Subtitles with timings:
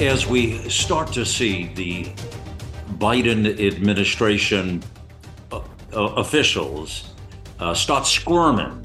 [0.00, 2.04] As we start to see the
[2.98, 4.82] Biden administration
[5.52, 5.58] uh,
[5.92, 7.14] uh, officials
[7.60, 8.84] uh, start squirming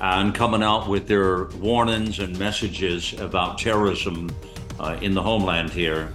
[0.00, 4.30] and coming out with their warnings and messages about terrorism
[4.78, 6.12] uh, in the homeland here,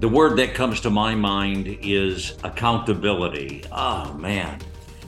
[0.00, 3.64] the word that comes to my mind is accountability.
[3.72, 4.58] Oh, man.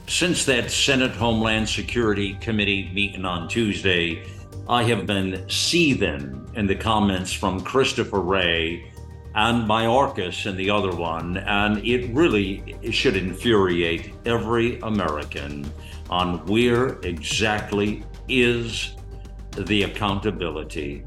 [0.06, 4.24] Since that Senate Homeland Security Committee meeting on Tuesday,
[4.68, 8.92] I have been seething in the comments from Christopher Wray
[9.34, 15.70] and Mayorkas and the other one, and it really should infuriate every American
[16.08, 18.94] on where exactly is
[19.56, 21.04] the accountability.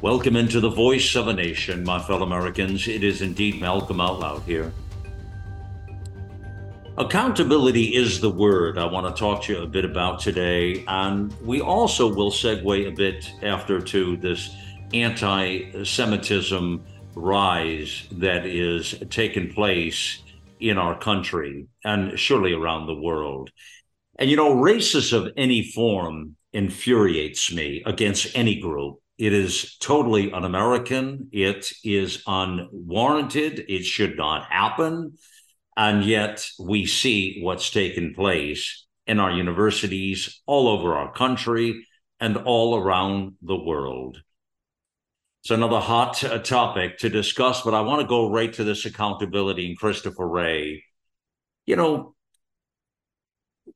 [0.00, 2.86] Welcome into the voice of a nation, my fellow Americans.
[2.86, 4.72] It is indeed Malcolm Out Loud here.
[6.98, 10.84] Accountability is the word I want to talk to you a bit about today.
[10.86, 14.54] And we also will segue a bit after to this
[14.92, 20.22] anti Semitism rise that is taking place
[20.60, 23.50] in our country and surely around the world.
[24.18, 28.98] And you know, racism of any form infuriates me against any group.
[29.16, 31.30] It is totally un American.
[31.32, 33.64] It is unwarranted.
[33.66, 35.16] It should not happen.
[35.76, 41.86] And yet we see what's taken place in our universities all over our country
[42.20, 44.18] and all around the world.
[45.42, 48.86] It's another hot uh, topic to discuss, but I want to go right to this
[48.86, 50.84] accountability and Christopher Wray.
[51.66, 52.14] You know,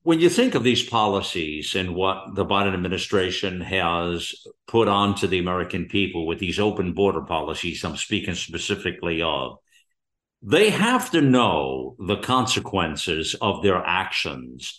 [0.02, 4.32] when you think of these policies and what the Biden administration has
[4.68, 9.58] put onto the American people with these open border policies, I'm speaking specifically of,
[10.42, 14.78] they have to know the consequences of their actions.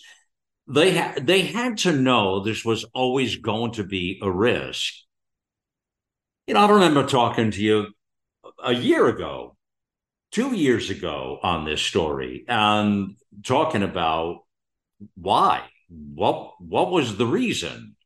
[0.66, 4.94] They ha- they had to know this was always going to be a risk.
[6.46, 7.86] You know, I remember talking to you
[8.62, 9.56] a year ago,
[10.30, 14.44] two years ago on this story, and talking about
[15.14, 17.96] why, what what was the reason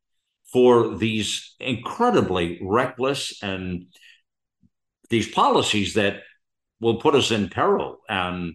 [0.53, 3.87] for these incredibly reckless and
[5.09, 6.23] these policies that
[6.83, 8.55] will put us in peril and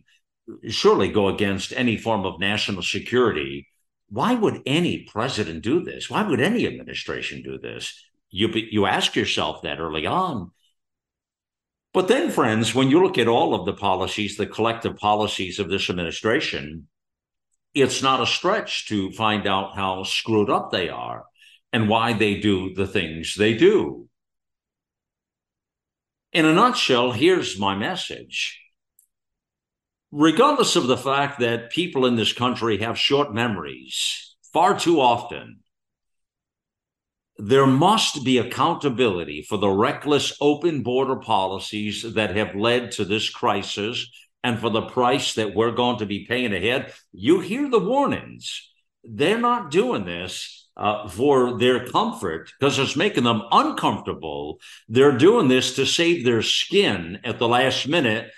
[0.67, 3.67] surely go against any form of national security.
[4.09, 6.09] Why would any president do this?
[6.09, 7.93] Why would any administration do this?
[8.29, 10.51] You you ask yourself that early on.
[11.93, 15.69] But then, friends, when you look at all of the policies, the collective policies of
[15.69, 16.87] this administration,
[17.73, 21.23] it's not a stretch to find out how screwed up they are
[21.71, 24.06] and why they do the things they do.
[26.37, 28.61] In a nutshell, here's my message.
[30.11, 35.61] Regardless of the fact that people in this country have short memories far too often,
[37.39, 43.31] there must be accountability for the reckless open border policies that have led to this
[43.31, 44.07] crisis
[44.43, 46.93] and for the price that we're going to be paying ahead.
[47.11, 48.69] You hear the warnings.
[49.03, 54.59] They're not doing this uh, for their comfort because it's making them uncomfortable.
[54.87, 58.31] They're doing this to save their skin at the last minute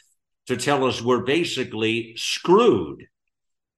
[0.48, 3.06] to tell us we're basically screwed.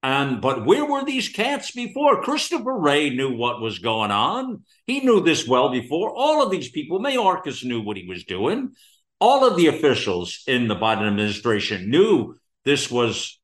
[0.04, 2.22] And but where were these cats before?
[2.22, 4.62] Christopher Wray knew what was going on.
[4.86, 6.12] He knew this well before.
[6.16, 8.72] All of these people, Mayorkas knew what he was doing.
[9.20, 13.40] All of the officials in the Biden administration knew this was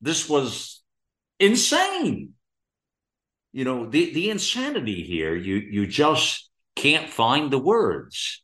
[0.00, 0.82] this was
[1.38, 2.34] insane
[3.52, 8.42] you know the the insanity here you you just can't find the words.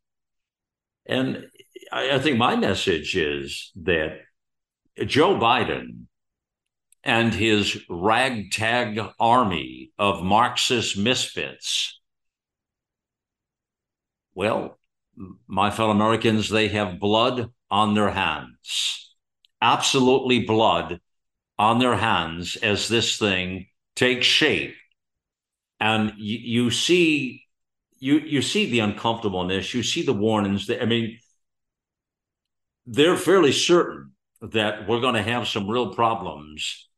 [1.06, 1.46] And
[1.92, 4.18] I, I, think my message is that
[5.04, 6.06] joe biden
[7.04, 12.00] and his ragtag army of marxist misfits
[14.34, 14.78] well
[15.46, 19.14] my fellow americans they have blood on their hands
[19.60, 20.98] absolutely blood
[21.58, 24.74] on their hands as this thing takes shape
[25.80, 27.42] and you, you see
[27.98, 31.18] you you see the uncomfortableness you see the warnings that i mean
[32.86, 36.88] they're fairly certain that we're going to have some real problems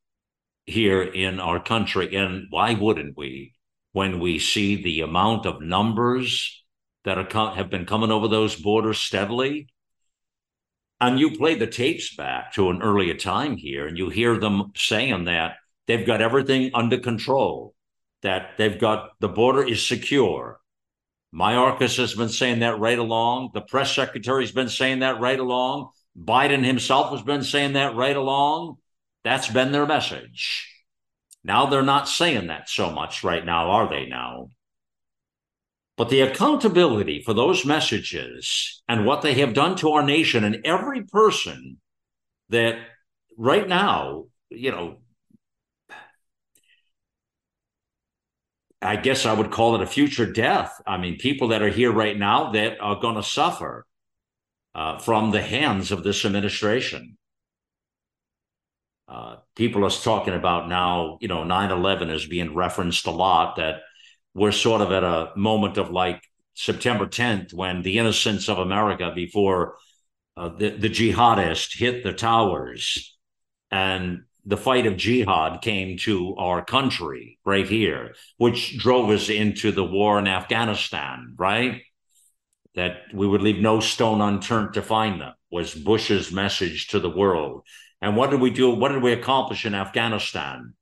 [0.66, 3.54] here in our country and why wouldn't we
[3.92, 6.62] when we see the amount of numbers
[7.04, 9.68] that are, have been coming over those borders steadily.
[11.00, 14.72] And you play the tapes back to an earlier time here, and you hear them
[14.76, 17.74] saying that they've got everything under control,
[18.22, 20.60] that they've got the border is secure.
[21.34, 23.50] Mayorkas has been saying that right along.
[23.54, 25.90] The press secretary's been saying that right along.
[26.18, 28.76] Biden himself has been saying that right along.
[29.24, 30.68] That's been their message.
[31.44, 34.48] Now they're not saying that so much right now, are they now?
[35.96, 40.58] But the accountability for those messages and what they have done to our nation and
[40.64, 41.78] every person
[42.50, 42.78] that
[43.36, 44.98] right now, you know,
[48.80, 50.80] I guess I would call it a future death.
[50.86, 53.86] I mean, people that are here right now that are going to suffer
[54.74, 57.16] uh, from the hands of this administration.
[59.08, 63.56] Uh, people are talking about now, you know, 9 11 is being referenced a lot,
[63.56, 63.80] that
[64.34, 66.22] we're sort of at a moment of like
[66.54, 69.76] September 10th when the innocence of America before
[70.36, 73.16] uh, the, the jihadist hit the towers
[73.70, 79.70] and the fight of jihad came to our country right here, which drove us into
[79.72, 81.82] the war in Afghanistan, right?
[82.74, 87.10] That we would leave no stone unturned to find them was Bush's message to the
[87.10, 87.62] world.
[88.00, 88.70] And what did we do?
[88.70, 90.74] What did we accomplish in Afghanistan?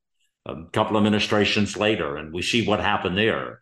[0.47, 3.61] a couple of administrations later, and we see what happened there.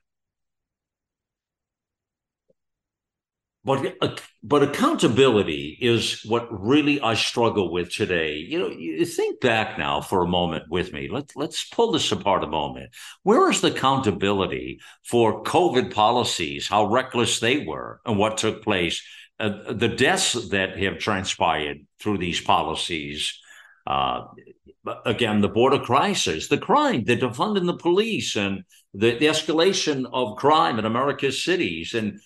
[3.65, 8.35] But, but accountability is what really I struggle with today.
[8.35, 11.09] You know, you think back now for a moment with me.
[11.11, 12.91] Let's let's pull this apart a moment.
[13.23, 16.67] Where is the accountability for COVID policies?
[16.67, 19.01] How reckless they were and what took place?
[19.39, 23.41] Uh, the deaths that have transpired through these policies.
[23.87, 24.25] Uh,
[25.05, 28.63] again, the border crisis, the crime, the defunding the police, and
[28.93, 32.19] the, the escalation of crime in America's cities, and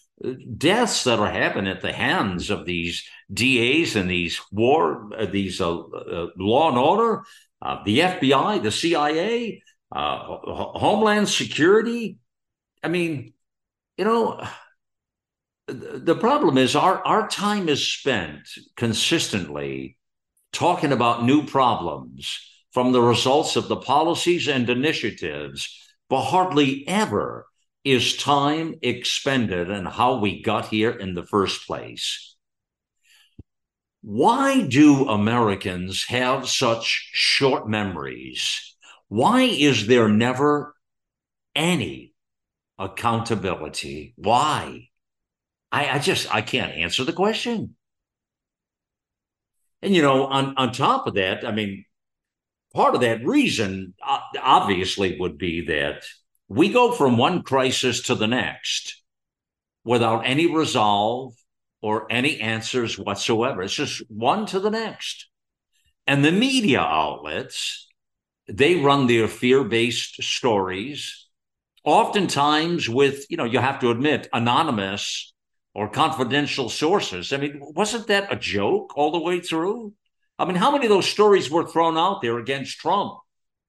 [0.57, 5.61] deaths that are happening at the hands of these DAs and these war, uh, these
[5.61, 7.23] uh, uh, law and order,
[7.61, 9.61] uh, the FBI, the CIA,
[9.91, 12.17] uh, Homeland Security.
[12.83, 13.33] I mean,
[13.97, 14.41] you know,
[15.67, 19.97] the problem is our our time is spent consistently
[20.51, 22.39] talking about new problems
[22.71, 25.77] from the results of the policies and initiatives,
[26.09, 27.48] but hardly ever
[27.89, 32.35] is time expended and how we got here in the first place.
[34.01, 38.75] Why do Americans have such short memories?
[39.07, 40.75] Why is there never
[41.55, 42.13] any
[42.77, 44.13] accountability?
[44.17, 44.89] Why?
[45.71, 47.75] I, I just I can't answer the question.
[49.81, 51.85] And you know, on on top of that, I mean,
[52.73, 56.03] part of that reason uh, obviously would be that
[56.49, 59.01] we go from one crisis to the next
[59.85, 61.33] without any resolve
[61.81, 63.61] or any answers whatsoever.
[63.61, 65.27] It's just one to the next.
[66.07, 67.87] And the media outlets,
[68.47, 71.27] they run their fear based stories,
[71.83, 75.33] oftentimes with, you know, you have to admit, anonymous
[75.75, 77.31] or confidential sources.
[77.31, 79.93] I mean, wasn't that a joke all the way through?
[80.39, 83.13] I mean, how many of those stories were thrown out there against Trump?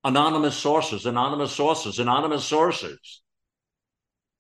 [0.02, 3.23] Anonymous sources, anonymous sources, anonymous sources.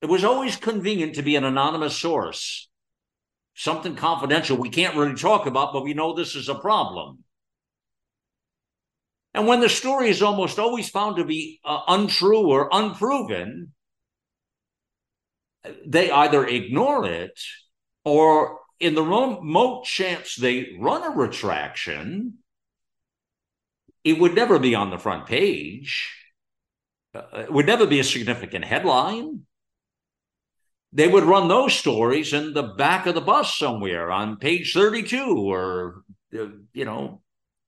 [0.00, 2.68] It was always convenient to be an anonymous source,
[3.54, 7.24] something confidential we can't really talk about, but we know this is a problem.
[9.34, 13.72] And when the story is almost always found to be uh, untrue or unproven,
[15.86, 17.38] they either ignore it
[18.04, 22.38] or in the remote chance they run a retraction,
[24.04, 26.14] it would never be on the front page.
[27.14, 29.42] Uh, it would never be a significant headline.
[30.92, 35.22] They would run those stories in the back of the bus somewhere on page 32
[35.22, 36.02] or,
[36.34, 37.22] uh, you know,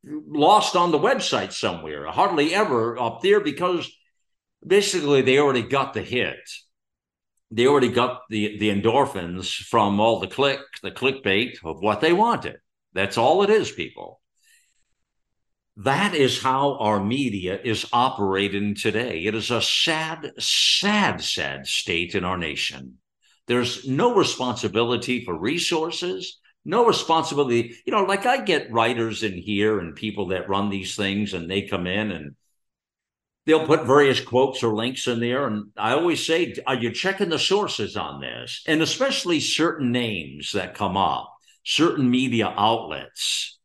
[0.05, 3.89] lost on the website somewhere, hardly ever up there because
[4.67, 6.39] basically they already got the hit
[7.53, 12.12] they already got the the endorphins from all the click the clickbait of what they
[12.12, 12.57] wanted
[12.95, 14.21] that's all it is people
[15.76, 22.14] that is how our media is operating today it is a sad sad sad state
[22.14, 22.99] in our nation
[23.47, 29.79] there's no responsibility for resources no responsibility you know like i get writers in here
[29.79, 32.35] and people that run these things and they come in and
[33.47, 35.47] they'll put various quotes or links in there.
[35.47, 38.62] And I always say, are you checking the sources on this?
[38.67, 41.33] And especially certain names that come up,
[41.64, 43.59] certain media outlets.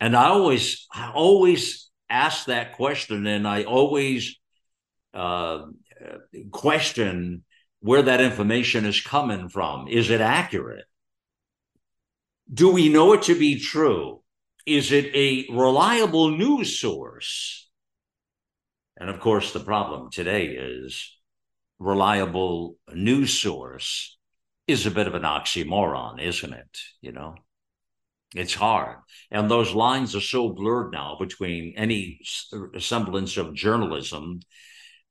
[0.00, 4.36] And I always, I always ask that question and I always
[5.12, 5.66] uh,
[6.50, 7.44] question
[7.80, 9.88] where that information is coming from.
[9.88, 10.84] Is it accurate?
[12.52, 14.22] Do we know it to be true?
[14.66, 17.68] Is it a reliable news source?
[18.96, 21.16] And of course, the problem today is
[21.78, 24.18] reliable news source
[24.66, 26.78] is a bit of an oxymoron, isn't it?
[27.00, 27.34] You know,
[28.34, 28.98] it's hard.
[29.30, 32.20] And those lines are so blurred now between any
[32.78, 34.40] semblance of journalism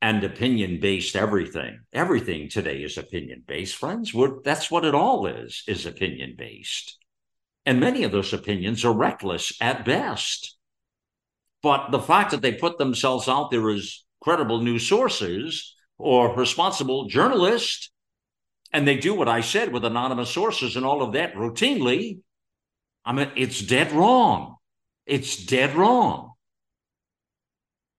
[0.02, 1.82] and opinion based everything.
[1.92, 4.14] Everything today is opinion based, friends.
[4.14, 6.98] We're, that's what it all is, is opinion based.
[7.66, 10.58] And many of those opinions are reckless at best.
[11.62, 17.08] But the fact that they put themselves out there as credible news sources or responsible
[17.08, 17.92] journalists,
[18.72, 22.20] and they do what I said with anonymous sources and all of that routinely,
[23.06, 24.58] I mean, it's dead wrong.
[25.06, 26.34] It's dead wrong.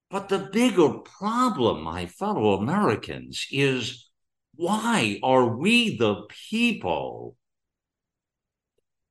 [0.09, 4.09] But the bigger problem, my fellow Americans, is
[4.55, 7.37] why are we the people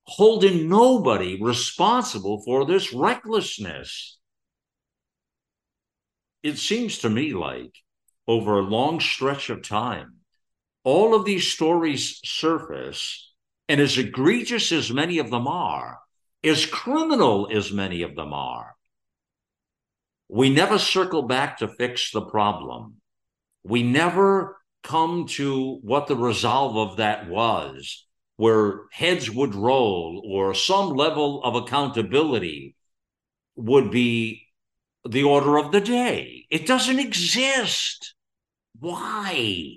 [0.05, 4.19] holding nobody responsible for this recklessness?
[6.43, 7.75] It seems to me like
[8.27, 10.17] over a long stretch of time,
[10.85, 13.30] all of these stories surface,
[13.71, 16.01] and as egregious as many of them are,
[16.43, 18.75] as criminal as many of them are,
[20.29, 22.97] we never circle back to fix the problem.
[23.63, 28.07] We never come to what the resolve of that was,
[28.39, 32.75] where heads would roll or some level of accountability
[33.55, 34.49] would be
[35.09, 36.45] the order of the day.
[36.51, 38.17] It doesn't exist.
[38.81, 39.77] Why?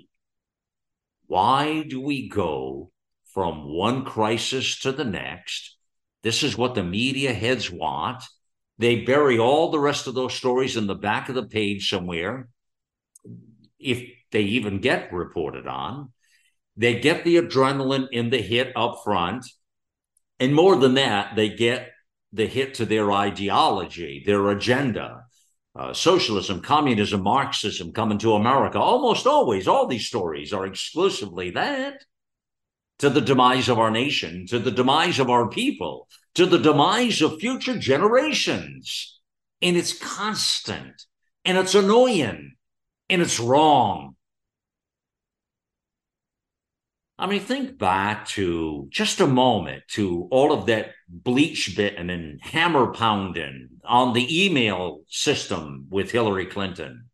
[1.28, 2.90] Why do we go
[3.34, 5.76] from one crisis to the next?
[6.22, 8.22] This is what the media heads want.
[8.78, 12.48] They bury all the rest of those stories in the back of the page somewhere,
[13.78, 16.12] if they even get reported on.
[16.76, 19.44] They get the adrenaline in the hit up front.
[20.40, 21.90] And more than that, they get
[22.32, 25.24] the hit to their ideology, their agenda.
[25.76, 28.78] Uh, socialism, communism, Marxism coming to America.
[28.78, 32.04] Almost always, all these stories are exclusively that
[32.98, 37.20] to the demise of our nation, to the demise of our people, to the demise
[37.22, 39.20] of future generations.
[39.62, 41.06] And it's constant
[41.44, 42.54] and it's annoying
[43.08, 44.16] and it's wrong.
[47.16, 52.40] I mean, think back to just a moment to all of that bleach bitten and
[52.42, 57.10] hammer pounding on the email system with Hillary Clinton.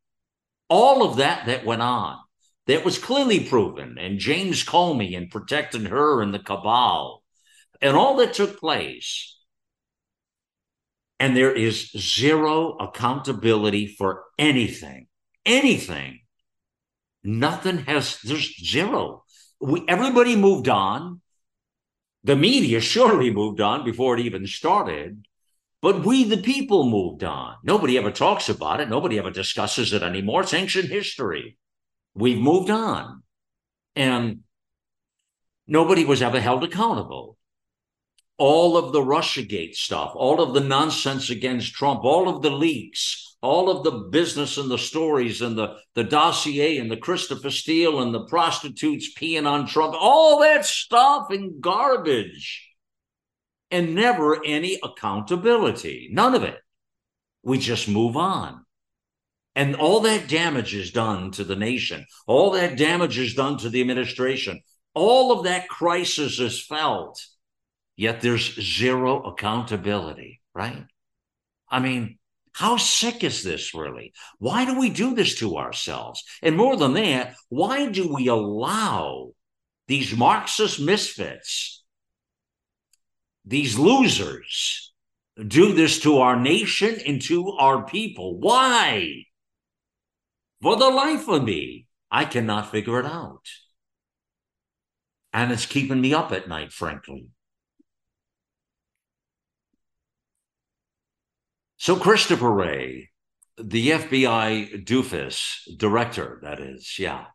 [0.68, 2.18] All of that that went on
[2.66, 7.20] that was clearly proven, and James Comey and protecting her and the cabal
[7.80, 9.36] and all that took place.
[11.18, 15.08] And there is zero accountability for anything,
[15.44, 16.20] anything.
[17.22, 19.24] Nothing has, there's zero.
[19.60, 21.20] We, everybody moved on.
[22.24, 25.26] The media surely moved on before it even started.
[25.82, 27.56] But we, the people, moved on.
[27.64, 28.90] Nobody ever talks about it.
[28.90, 30.42] Nobody ever discusses it anymore.
[30.42, 31.56] It's ancient history.
[32.14, 33.22] We've moved on.
[33.96, 34.40] And
[35.66, 37.36] nobody was ever held accountable
[38.40, 43.36] all of the Russiagate stuff, all of the nonsense against Trump, all of the leaks,
[43.42, 48.00] all of the business and the stories and the, the dossier and the Christopher Steele
[48.00, 52.66] and the prostitutes peeing on Trump, all that stuff and garbage.
[53.70, 56.08] And never any accountability.
[56.10, 56.58] None of it.
[57.42, 58.64] We just move on.
[59.54, 62.06] And all that damage is done to the nation.
[62.26, 64.62] All that damage is done to the administration.
[64.94, 67.20] All of that crisis is felt
[67.96, 70.86] yet there's zero accountability, right?
[71.68, 72.18] I mean,
[72.52, 74.12] how sick is this really?
[74.38, 76.24] Why do we do this to ourselves?
[76.42, 79.32] And more than that, why do we allow
[79.86, 81.84] these Marxist misfits,
[83.44, 84.92] these losers,
[85.46, 88.38] do this to our nation and to our people?
[88.38, 89.24] Why?
[90.62, 93.46] For the life of me, I cannot figure it out.
[95.32, 97.28] And it's keeping me up at night, frankly.
[101.76, 103.10] So Christopher Wray,
[103.56, 107.26] the FBI doofus director, that is, yeah.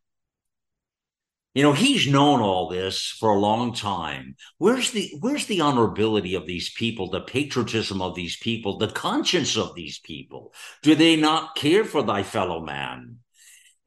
[1.56, 4.36] You know, he's known all this for a long time.
[4.58, 9.56] Where's the where's the honorability of these people, the patriotism of these people, the conscience
[9.56, 10.54] of these people?
[10.84, 13.20] Do they not care for thy fellow man?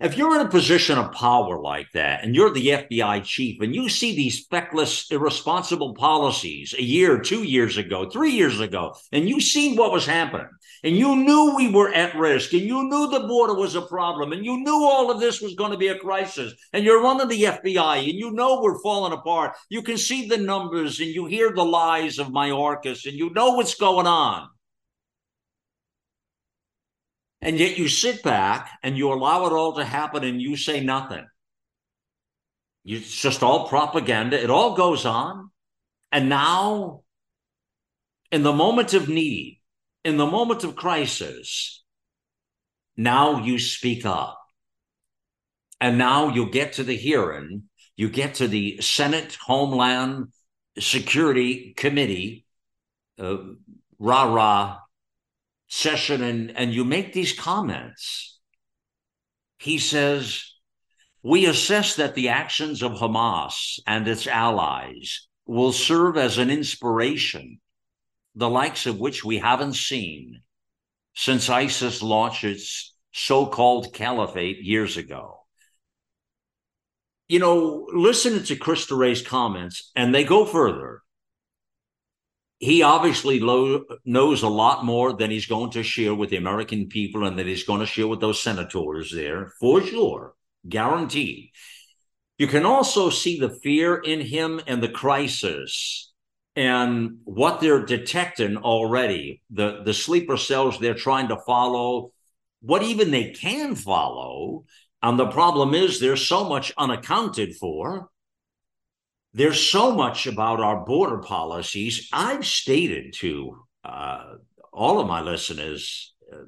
[0.00, 3.74] If you're in a position of power like that and you're the FBI chief and
[3.74, 9.28] you see these feckless, irresponsible policies a year, two years ago, three years ago, and
[9.28, 10.48] you seen what was happening
[10.84, 14.32] and you knew we were at risk and you knew the border was a problem
[14.32, 17.26] and you knew all of this was going to be a crisis and you're running
[17.26, 19.56] the FBI and you know we're falling apart.
[19.68, 23.54] You can see the numbers and you hear the lies of Mayorkas and you know
[23.54, 24.48] what's going on.
[27.40, 30.80] And yet you sit back and you allow it all to happen and you say
[30.80, 31.26] nothing.
[32.84, 34.42] It's just all propaganda.
[34.42, 35.50] It all goes on.
[36.10, 37.02] And now,
[38.32, 39.60] in the moment of need,
[40.04, 41.84] in the moment of crisis,
[42.96, 44.38] now you speak up.
[45.80, 47.64] And now you get to the hearing,
[47.96, 50.32] you get to the Senate Homeland
[50.78, 52.46] Security Committee,
[53.18, 53.36] uh,
[53.98, 54.78] rah rah
[55.68, 58.38] session and, and you make these comments.
[59.58, 60.44] He says,
[61.22, 67.60] We assess that the actions of Hamas and its allies will serve as an inspiration,
[68.34, 70.42] the likes of which we haven't seen
[71.14, 75.40] since ISIS launched its so called caliphate years ago.
[77.28, 81.02] You know, listening to Christopher Wray's comments, and they go further
[82.58, 86.88] he obviously lo- knows a lot more than he's going to share with the American
[86.88, 90.34] people and that he's going to share with those senators there, for sure,
[90.68, 91.50] guaranteed.
[92.36, 96.12] You can also see the fear in him and the crisis
[96.56, 102.10] and what they're detecting already, the, the sleeper cells they're trying to follow,
[102.60, 104.64] what even they can follow.
[105.00, 108.08] And the problem is there's so much unaccounted for
[109.32, 112.08] there's so much about our border policies.
[112.12, 114.24] I've stated to uh,
[114.72, 116.44] all of my listeners uh,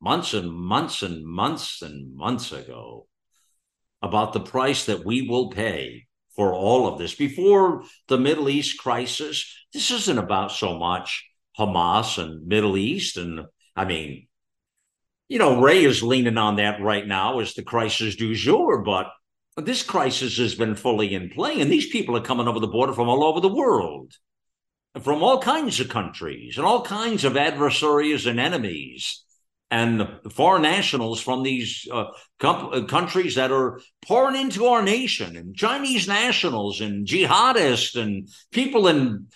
[0.00, 3.06] months and months and months and months ago
[4.02, 6.06] about the price that we will pay
[6.36, 7.14] for all of this.
[7.14, 11.24] Before the Middle East crisis, this isn't about so much
[11.58, 13.16] Hamas and Middle East.
[13.16, 14.26] And I mean,
[15.28, 19.06] you know, Wray is leaning on that right now as the crisis du jour, but
[19.56, 22.92] this crisis has been fully in play, and these people are coming over the border
[22.92, 24.12] from all over the world,
[25.00, 29.22] from all kinds of countries and all kinds of adversaries and enemies,
[29.70, 32.06] and foreign nationals from these uh,
[32.40, 38.28] com- uh, countries that are pouring into our nation, and Chinese nationals and jihadists and
[38.50, 39.28] people in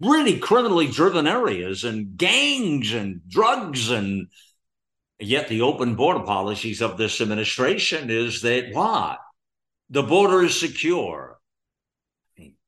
[0.00, 4.26] really criminally driven areas and gangs and drugs and
[5.20, 9.20] yet the open border policies of this administration is that what
[9.92, 11.38] the border is secure.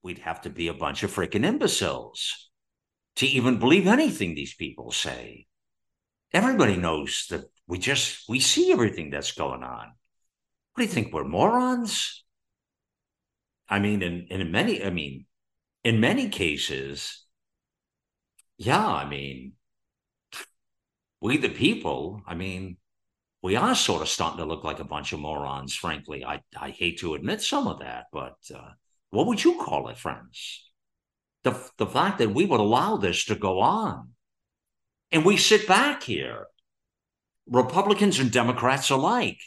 [0.03, 2.51] We'd have to be a bunch of freaking imbeciles
[3.17, 5.47] to even believe anything these people say.
[6.35, 9.93] Everybody knows that we just we see everything that's going on.
[10.75, 11.15] What do you think?
[11.15, 12.25] We're morons?
[13.71, 15.25] I mean, in, in many, I mean,
[15.83, 17.25] in many cases,
[18.59, 19.53] yeah, I mean,
[21.23, 22.77] we the people, I mean,
[23.45, 26.25] we are sort of starting to look like a bunch of morons, frankly.
[26.25, 28.71] I, I hate to admit some of that, but uh,
[29.11, 30.71] what would you call it, friends?
[31.43, 34.13] The, the fact that we would allow this to go on.
[35.13, 36.47] And we sit back here,
[37.47, 39.41] Republicans and Democrats alike,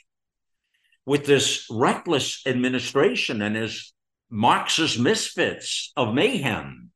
[1.08, 3.94] with this reckless administration and his
[4.30, 6.92] Marxist misfits of mayhem.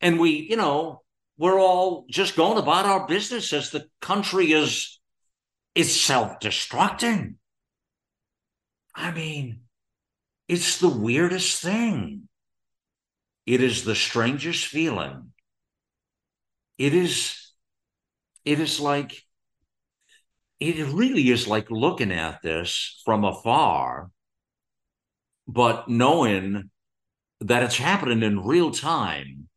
[0.00, 1.02] And we, you know,
[1.36, 4.97] we're all just going about our business as the country is
[5.74, 7.34] it's self destructing.
[8.94, 9.60] I mean,
[10.48, 12.28] it's the weirdest thing.
[13.46, 15.32] It is the strangest feeling.
[16.78, 17.52] It is,
[18.44, 19.22] it is like,
[20.60, 24.10] it really is like looking at this from afar,
[25.46, 26.70] but knowing
[27.40, 29.48] that it's happening in real time.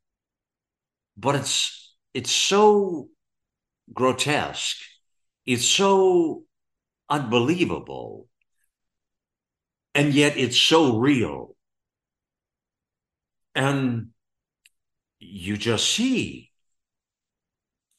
[1.17, 3.09] But it's it's so
[3.93, 4.77] grotesque
[5.51, 6.43] it's so
[7.09, 8.27] unbelievable.
[9.93, 11.55] And yet it's so real.
[13.53, 14.11] And
[15.19, 16.51] you just see,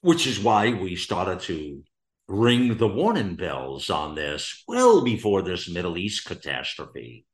[0.00, 1.82] which is why we started to
[2.26, 7.26] ring the warning bells on this well before this Middle East catastrophe.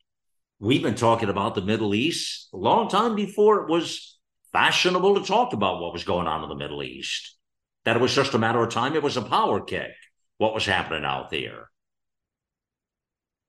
[0.59, 4.19] We've been talking about the Middle East a long time before it was
[4.51, 7.37] fashionable to talk about what was going on in the Middle East
[7.85, 8.95] that it was just a matter of time.
[8.95, 9.93] It was a power kick,
[10.39, 11.69] what was happening out there.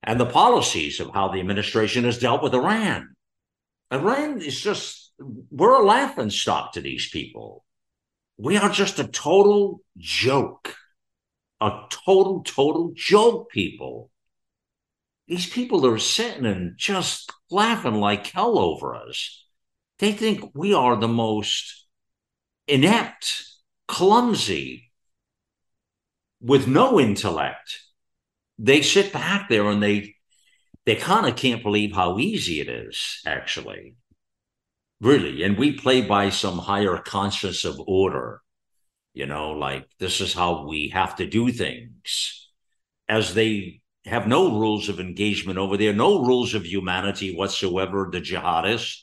[0.02, 3.16] And the policies of how the administration has dealt with Iran.
[3.92, 7.64] Iran is just, we're a laughing stock to these people.
[8.38, 10.76] We are just a total joke.
[11.60, 14.10] A total, total joke, people.
[15.30, 19.46] these people are sitting and just laughing like hell over us.
[20.00, 21.86] They think we are the most
[22.66, 23.44] inept,
[23.86, 24.89] clumsy,
[26.40, 27.78] with no intellect.
[28.58, 30.16] They sit back there and they
[30.86, 33.96] they kind of can't believe how easy it is, actually.
[35.00, 35.42] Really.
[35.42, 38.42] And we play by some higher conscience of order,
[39.14, 42.48] you know, like this is how we have to do things.
[43.08, 48.20] As they have no rules of engagement over there, no rules of humanity whatsoever, the
[48.20, 49.02] jihadists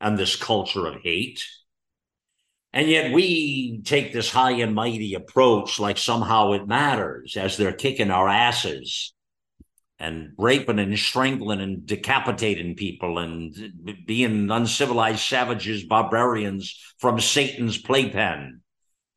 [0.00, 1.42] and this culture of hate.
[2.72, 7.72] And yet we take this high and mighty approach like somehow it matters as they're
[7.72, 9.12] kicking our asses
[9.98, 13.54] and raping and strangling and decapitating people and
[14.06, 18.62] being uncivilized savages, barbarians from Satan's playpen.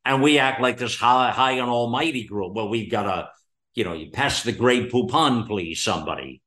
[0.04, 2.54] And we act like this high, high and almighty group.
[2.54, 3.30] Well, we've got to,
[3.74, 6.42] you know, you pass the Grey Poupon, please, somebody.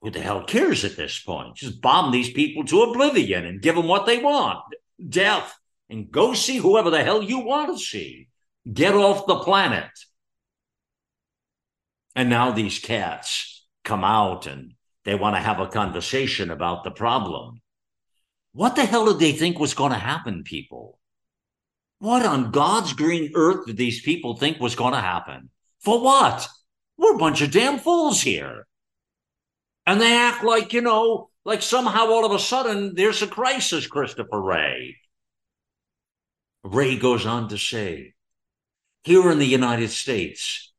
[0.00, 1.56] Who the hell cares at this point?
[1.56, 4.60] Just bomb these people to oblivion and give them what they want
[5.08, 5.56] death
[5.88, 8.28] and go see whoever the hell you want to see.
[8.70, 9.90] Get off the planet.
[12.14, 16.90] And now these cats come out and they want to have a conversation about the
[16.90, 17.60] problem.
[18.52, 20.98] What the hell did they think was going to happen, people?
[21.98, 25.50] What on God's green earth did these people think was going to happen?
[25.80, 26.46] For what?
[26.96, 28.66] We're a bunch of damn fools here.
[29.86, 33.88] And they act like, you know, like somehow all of a sudden there's a crisis,
[33.88, 34.96] Christopher Wray.
[36.62, 38.14] Wray goes on to say,
[39.02, 40.72] here in the United States,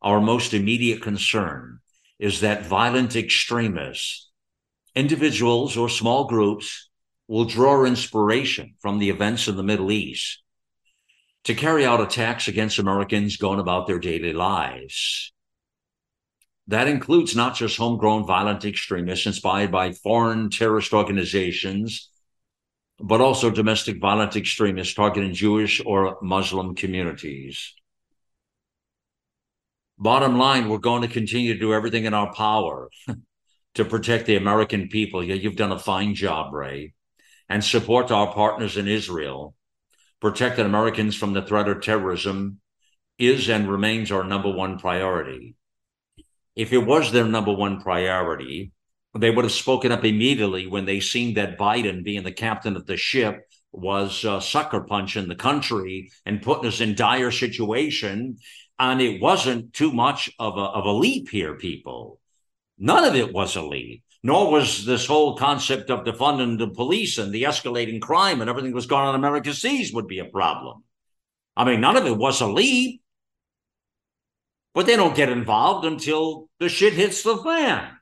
[0.00, 1.80] our most immediate concern
[2.18, 4.30] is that violent extremists,
[4.94, 6.88] individuals or small groups,
[7.28, 10.42] will draw inspiration from the events in the Middle East
[11.42, 15.33] to carry out attacks against Americans going about their daily lives.
[16.68, 22.10] That includes not just homegrown violent extremists inspired by foreign terrorist organizations,
[22.98, 27.74] but also domestic violent extremists targeting Jewish or Muslim communities.
[29.98, 32.88] Bottom line, we're going to continue to do everything in our power
[33.74, 35.22] to protect the American people.
[35.22, 36.94] You've done a fine job, Wray,
[37.48, 39.54] and support our partners in Israel.
[40.20, 42.60] Protecting Americans from the threat of terrorism
[43.18, 45.54] is and remains our number one priority.
[46.56, 48.72] If it was their number one priority,
[49.18, 52.86] they would have spoken up immediately when they seen that Biden, being the captain of
[52.86, 58.36] the ship, was uh, sucker punching the country and putting us in dire situation
[58.78, 62.20] and it wasn't too much of a, of a leap here, people.
[62.78, 67.18] None of it was a leap, nor was this whole concept of defunding the police
[67.18, 70.18] and the escalating crime and everything that was going on in America's seas would be
[70.18, 70.82] a problem.
[71.56, 73.00] I mean, none of it was a leap.
[74.74, 77.96] But they don't get involved until the shit hits the fan.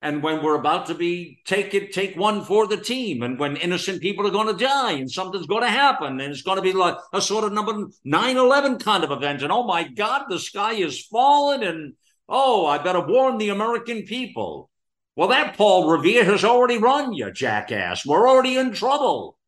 [0.00, 3.56] And when we're about to be take it take one for the team and when
[3.56, 6.62] innocent people are going to die and something's going to happen and it's going to
[6.62, 7.72] be like a sort of number
[8.06, 11.94] 9-11 kind of event and oh my god the sky is falling and
[12.28, 14.68] oh i better warn the american people.
[15.16, 18.04] Well that paul revere has already run you jackass.
[18.04, 19.38] We're already in trouble.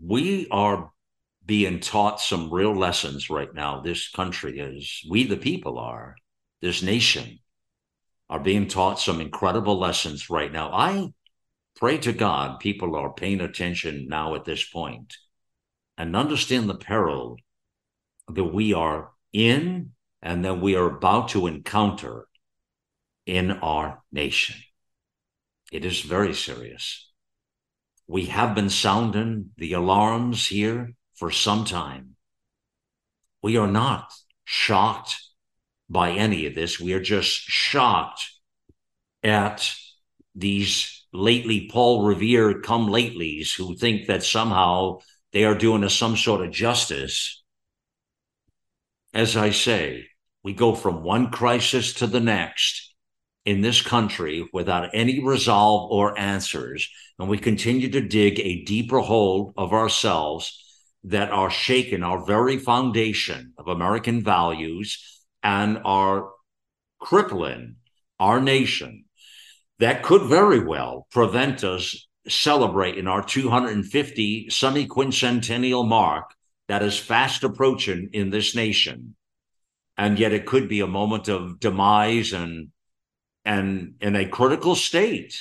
[0.00, 0.90] We are
[1.46, 6.16] being taught some real lessons right now this country is we the people are
[6.60, 7.38] this nation
[8.30, 10.70] are being taught some incredible lessons right now.
[10.72, 11.12] I
[11.76, 15.14] pray to God people are paying attention now at this point
[15.98, 17.36] and understand the peril
[18.28, 19.90] that we are in
[20.22, 22.26] and that we are about to encounter
[23.26, 24.56] in our nation.
[25.70, 27.10] It is very serious.
[28.06, 32.16] We have been sounding the alarms here for some time.
[33.42, 34.12] We are not
[34.44, 35.16] shocked
[35.88, 36.80] by any of this.
[36.80, 38.22] We are just shocked
[39.22, 39.70] at
[40.34, 44.98] these lately Paul Revere come latelys who think that somehow
[45.32, 47.42] they are doing us some sort of justice.
[49.12, 50.06] As I say,
[50.42, 52.94] we go from one crisis to the next
[53.44, 56.88] in this country without any resolve or answers.
[57.18, 60.63] And we continue to dig a deeper hole of ourselves
[61.04, 66.30] that are shaking our very foundation of American values and are
[66.98, 67.76] crippling
[68.18, 69.04] our nation
[69.78, 76.30] that could very well prevent us celebrating our 250 semi-quincentennial mark
[76.68, 79.14] that is fast approaching in this nation.
[79.98, 82.68] And yet it could be a moment of demise and
[83.44, 85.38] and in a critical state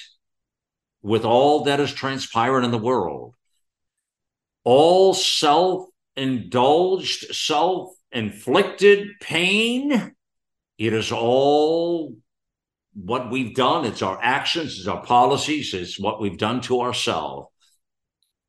[1.02, 3.34] with all that is transpiring in the world
[4.64, 10.16] all self-indulged self inflicted pain
[10.78, 12.16] It is all
[12.94, 13.86] what we've done.
[13.86, 17.48] It's our actions, it's our policies, it's what we've done to ourselves.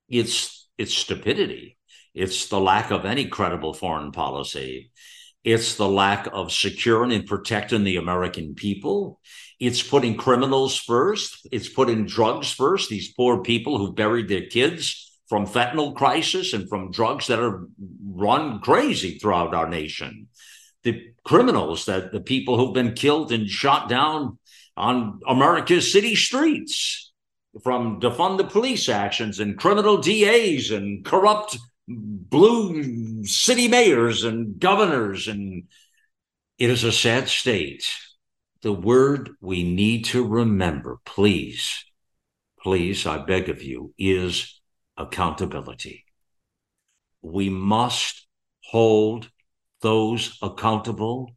[0.09, 1.79] It's it's stupidity.
[2.15, 4.93] It's the lack of any credible foreign policy.
[5.43, 9.21] It's the lack of securing and protecting the American people.
[9.61, 11.47] It's putting criminals first.
[11.53, 12.89] It's putting drugs first.
[12.89, 17.67] These poor people who buried their kids from fentanyl crisis and from drugs that are
[18.07, 20.29] run crazy throughout our nation.
[20.83, 24.39] The criminals that the people who've been killed and shot down
[24.77, 27.13] on America's city streets
[27.63, 31.57] from defund the police actions and criminal DAs and corrupt
[31.87, 35.29] blue city mayors and governors.
[35.29, 35.65] And
[36.59, 37.85] it is a sad state.
[38.63, 41.85] The word we need to remember, please,
[42.63, 44.54] please, I beg of you, is
[44.97, 46.05] accountability.
[47.23, 48.27] We must
[48.65, 49.31] hold
[49.81, 51.31] those accountable.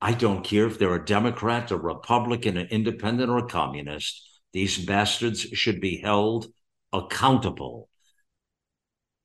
[0.00, 4.28] I don't care if they're a Democrat, a Republican, an independent, or a communist.
[4.52, 6.46] These bastards should be held
[6.92, 7.88] accountable.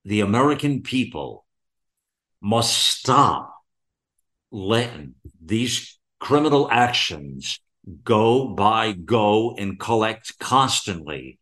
[0.06, 1.46] The American people
[2.42, 3.54] must stop
[4.52, 7.60] letting these criminal actions
[8.04, 11.40] go by, go and collect constantly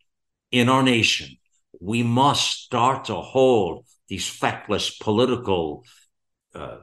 [0.50, 1.36] in our nation
[1.80, 5.84] we must start to hold these feckless political
[6.54, 6.78] uh,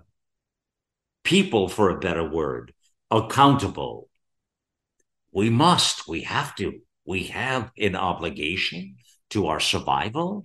[1.23, 2.73] people, for a better word,
[3.09, 4.09] accountable.
[5.31, 8.97] We must, we have to, we have an obligation
[9.31, 10.43] to our survival.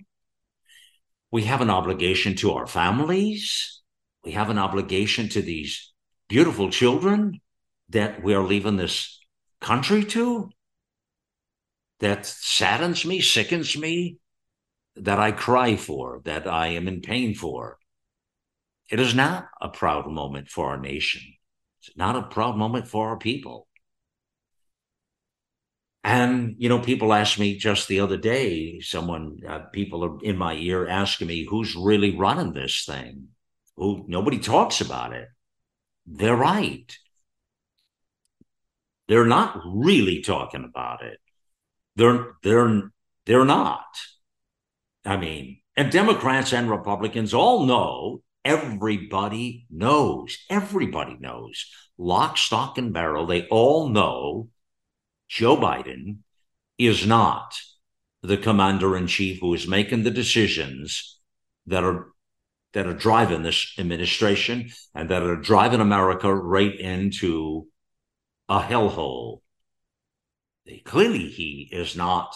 [1.31, 3.81] We have an obligation to our families.
[4.23, 5.93] We have an obligation to these
[6.27, 7.41] beautiful children
[7.89, 9.19] that we are leaving this
[9.61, 10.49] country to.
[11.99, 14.17] That saddens me, sickens me,
[14.95, 17.77] that I cry for, that I am in pain for.
[18.89, 21.21] It is not a proud moment for our nation.
[21.81, 23.67] It's not a proud moment for our people.
[26.03, 30.37] And, you know, people asked me just the other day, someone, uh, people are in
[30.37, 33.27] my ear asking me, who's really running this thing?
[33.75, 35.27] Who nobody talks about it.
[36.05, 36.97] They're right.
[39.07, 41.19] They're not really talking about it.
[41.95, 42.91] They're they're
[43.25, 43.85] they're not.
[45.09, 51.65] I mean, and Democrats and Republicans all know, everybody knows, everybody knows,
[51.97, 54.49] lock, stock, and barrel, they all know
[55.27, 56.17] Joe Biden
[56.77, 57.55] is not
[58.21, 61.19] the commander in chief who is making the decisions
[61.65, 62.09] that are
[62.73, 67.65] that are driving this administration and that are driving America right into
[68.47, 69.41] a hellhole.
[70.85, 72.35] Clearly, he is not.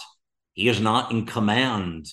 [0.54, 2.06] He is not in command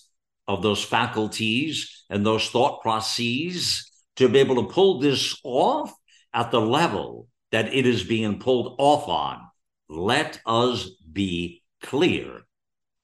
[0.47, 5.93] of those faculties and those thought processes to be able to pull this off
[6.33, 9.41] at the level that it is being pulled off on.
[9.89, 12.41] Let us be clear.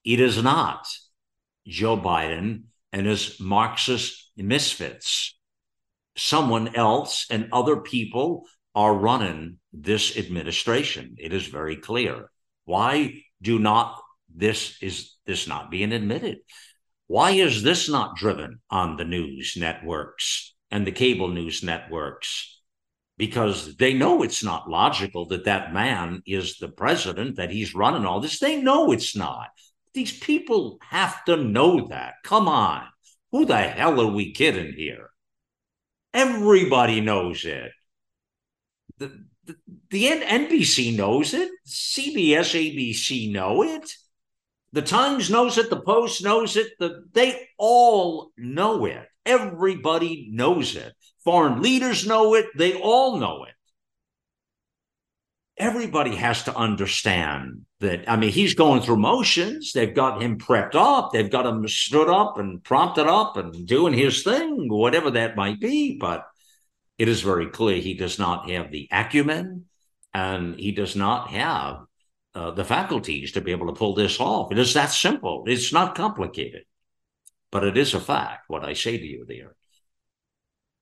[0.04, 0.88] It is not
[1.67, 5.38] Joe Biden and his Marxist misfits.
[6.15, 11.15] Someone else and other people are running this administration.
[11.19, 12.30] It is very clear.
[12.65, 14.02] Why do not
[14.34, 16.38] this is this not being admitted?
[17.08, 22.62] Why is this not driven on the news networks and the cable news networks?
[23.17, 28.06] Because they know it's not logical that that man is the president, that he's running
[28.06, 28.39] all this.
[28.39, 29.48] They know it's not.
[29.93, 32.15] These people have to know that.
[32.24, 32.84] Come on.
[33.32, 35.10] Who the hell are we kidding here?
[36.13, 37.72] Everybody knows it.
[38.98, 39.56] The, the,
[39.89, 41.50] the NBC knows it.
[41.65, 43.91] CBS, ABC know it.
[44.77, 45.71] The Times knows it.
[45.71, 46.77] The Post knows it.
[46.77, 49.07] The, they all know it.
[49.25, 50.93] Everybody knows it.
[51.23, 52.45] Foreign leaders know it.
[52.55, 53.55] They all know it.
[55.57, 58.07] Everybody has to understand that.
[58.07, 59.73] I mean, he's going through motions.
[59.73, 61.11] They've got him prepped up.
[61.11, 65.59] They've got him stood up and prompted up and doing his thing, whatever that might
[65.59, 65.97] be.
[65.97, 66.23] But
[66.99, 69.65] it is very clear he does not have the acumen
[70.13, 71.87] and he does not have
[72.38, 74.52] uh, the faculties to be able to pull this off.
[74.52, 75.43] It is that simple.
[75.47, 76.65] It's not complicated,
[77.52, 78.43] but it is a fact.
[78.47, 79.56] What I say to you there,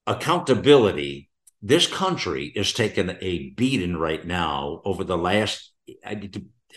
[0.05, 1.29] accountability.
[1.61, 5.71] This country is taking a beating right now over the last.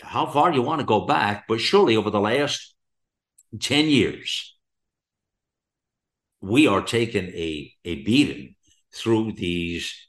[0.01, 2.73] How far you want to go back, but surely over the last
[3.59, 4.55] ten years,
[6.41, 8.55] we are taking a a beating
[8.95, 10.08] through these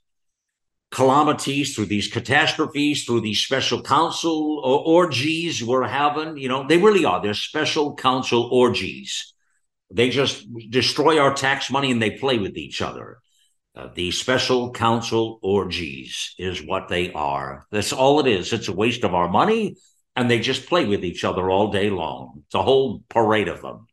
[0.91, 6.37] calamities, through these catastrophes, through these special counsel orgies we're having.
[6.37, 7.23] You know, they really are.
[7.23, 9.33] They're special counsel orgies.
[9.93, 13.19] They just destroy our tax money and they play with each other.
[13.75, 17.67] Uh, the special counsel orgies is what they are.
[17.71, 18.53] That's all it is.
[18.53, 19.77] It's a waste of our money,
[20.17, 22.43] and they just play with each other all day long.
[22.47, 23.87] It's a whole parade of them.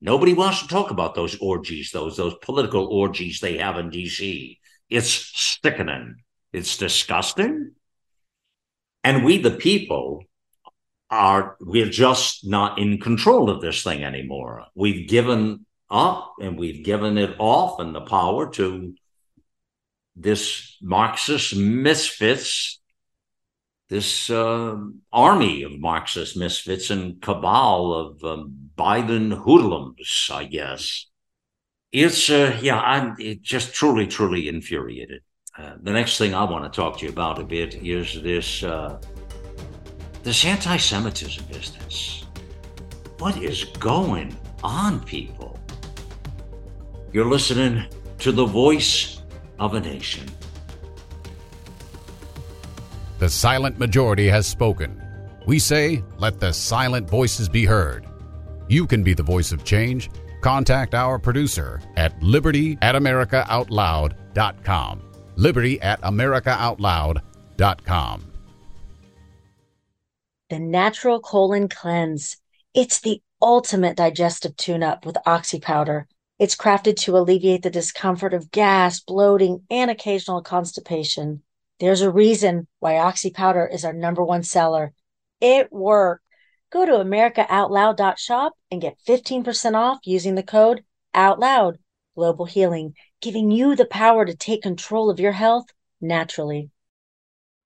[0.00, 4.58] Nobody wants to talk about those orgies, those those political orgies they have in D.C.
[4.88, 6.16] It's sickening.
[6.52, 7.72] It's disgusting.
[9.04, 10.24] And we, the people,
[11.10, 14.66] are we're just not in control of this thing anymore.
[14.74, 18.94] We've given up and we've given it off and the power to
[20.14, 22.80] this Marxist misfits,
[23.88, 24.76] this uh,
[25.12, 31.06] army of Marxist misfits and cabal of um, Biden hoodlums, I guess.
[31.90, 35.22] It's, uh, yeah, I'm just truly, truly infuriated.
[35.60, 38.62] Uh, the next thing I want to talk to you about a bit is this
[38.62, 38.98] uh,
[40.22, 42.24] this anti-Semitism business.
[43.18, 45.58] What is going on, people?
[47.12, 47.84] You're listening
[48.20, 49.20] to the voice
[49.58, 50.26] of a nation.
[53.18, 55.02] The silent majority has spoken.
[55.46, 58.06] We say, let the silent voices be heard.
[58.68, 60.10] You can be the voice of change.
[60.40, 65.09] Contact our producer at liberty at americaoutloud.com.
[65.36, 68.26] Liberty at americaoutloud.com.
[70.48, 72.36] The Natural Colon Cleanse.
[72.74, 76.08] It's the ultimate digestive tune up with Oxy Powder.
[76.38, 81.42] It's crafted to alleviate the discomfort of gas, bloating, and occasional constipation.
[81.78, 84.92] There's a reason why Oxy Powder is our number one seller.
[85.40, 86.22] It works.
[86.70, 91.78] Go to AmericaOutloud.shop and get 15% off using the code OUTLOUD.
[92.14, 95.66] Global Healing, giving you the power to take control of your health
[96.00, 96.70] naturally.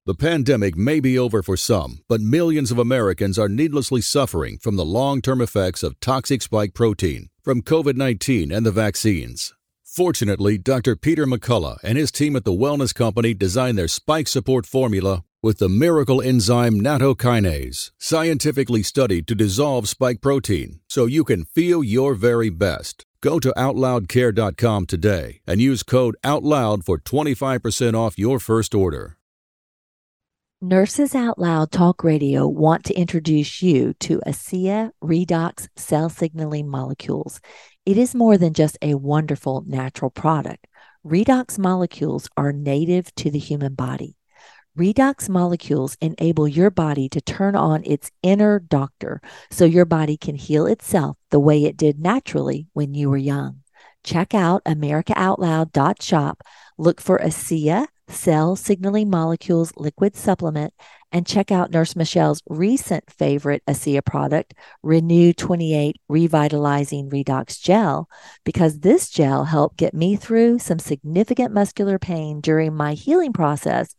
[0.07, 4.77] The pandemic may be over for some, but millions of Americans are needlessly suffering from
[4.77, 9.55] the long term effects of toxic spike protein from COVID 19 and the vaccines.
[9.83, 10.97] Fortunately, Dr.
[10.97, 15.59] Peter McCullough and his team at the Wellness Company designed their spike support formula with
[15.59, 22.15] the miracle enzyme nattokinase, scientifically studied to dissolve spike protein so you can feel your
[22.15, 23.07] very best.
[23.25, 29.17] Go to OutLoudCare.com today and use code OUTLOUD for 25% off your first order.
[30.61, 37.41] Nurses Out Loud Talk Radio want to introduce you to ASEA Redox cell signaling molecules.
[37.87, 40.67] It is more than just a wonderful natural product.
[41.03, 44.19] Redox molecules are native to the human body.
[44.79, 50.35] Redox molecules enable your body to turn on its inner doctor so your body can
[50.35, 53.61] heal itself the way it did naturally when you were young.
[54.03, 56.43] Check out AmericaOutloud.shop.
[56.77, 60.75] Look for ASEA Cell Signaling Molecules Liquid Supplement,
[61.11, 68.09] and check out Nurse Michelle's recent favorite ASEA product, RENU 28 Revitalizing Redox Gel,
[68.45, 73.95] because this gel helped get me through some significant muscular pain during my healing process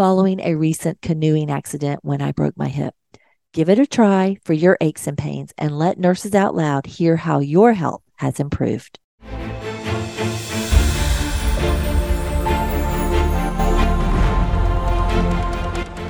[0.00, 2.94] following a recent canoeing accident when I broke my hip.
[3.52, 7.16] Give it a try for your aches and pains and let Nurses Out Loud hear
[7.16, 8.98] how your health has improved.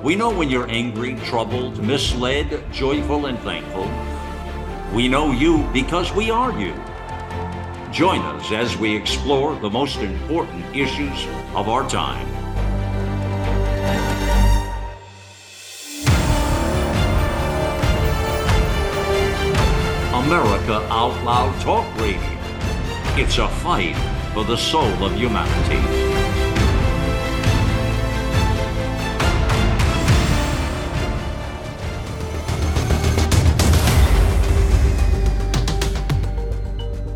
[0.03, 3.90] We know when you're angry, troubled, misled, joyful, and thankful.
[4.92, 6.75] We know you because we are you.
[7.92, 12.26] Join us as we explore the most important issues of our time.
[20.24, 22.18] America Out Loud Talk Radio.
[23.20, 23.94] It's a fight
[24.33, 26.02] for the soul of humanity.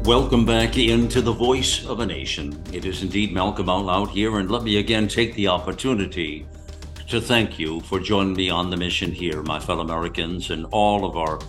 [0.07, 2.63] Welcome back into the voice of a nation.
[2.73, 6.47] It is indeed Malcolm Out Loud here, and let me again take the opportunity
[7.09, 11.05] to thank you for joining me on the mission here, my fellow Americans, and all
[11.05, 11.41] of our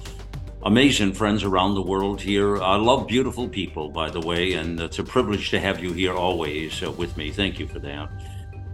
[0.63, 2.60] amazing friends around the world here.
[2.60, 6.15] I love beautiful people, by the way, and it's a privilege to have you here
[6.15, 7.30] always uh, with me.
[7.30, 8.10] Thank you for that.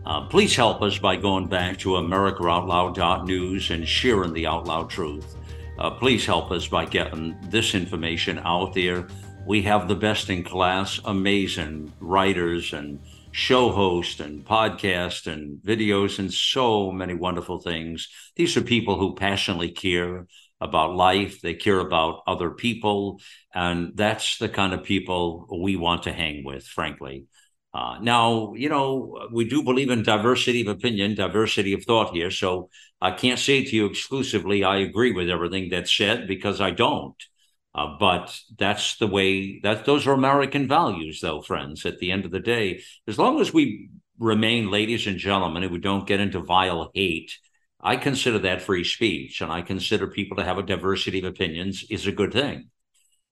[0.05, 5.35] Uh, please help us by going back to AmericaOutloud.news and sharing the out loud truth.
[5.77, 9.07] Uh, please help us by getting this information out there.
[9.45, 12.99] We have the best in class, amazing writers and
[13.31, 18.07] show hosts and podcasts and videos and so many wonderful things.
[18.37, 20.27] These are people who passionately care
[20.61, 23.19] about life, they care about other people.
[23.53, 27.25] And that's the kind of people we want to hang with, frankly.
[27.73, 32.31] Uh, now, you know, we do believe in diversity of opinion, diversity of thought here.
[32.31, 32.69] So
[33.01, 37.15] I can't say to you exclusively, I agree with everything that's said because I don't.
[37.75, 41.85] Uh, but that's the way that those are American values, though, friends.
[41.85, 45.71] At the end of the day, as long as we remain ladies and gentlemen and
[45.71, 47.37] we don't get into vile hate,
[47.81, 49.41] I consider that free speech.
[49.41, 52.69] And I consider people to have a diversity of opinions is a good thing.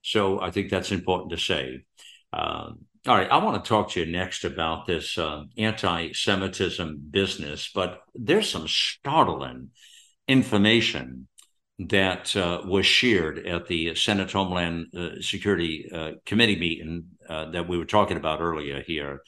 [0.02, 1.84] So I think that's important to say.
[2.34, 2.72] Uh,
[3.08, 7.72] all right, I want to talk to you next about this uh, anti Semitism business,
[7.74, 9.70] but there's some startling
[10.28, 11.28] information
[11.89, 17.67] that uh, was shared at the Senate Homeland uh, Security uh, Committee meeting uh, that
[17.67, 19.21] we were talking about earlier here.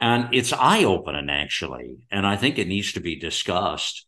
[0.00, 1.98] And it's eye opening, actually.
[2.10, 4.06] And I think it needs to be discussed.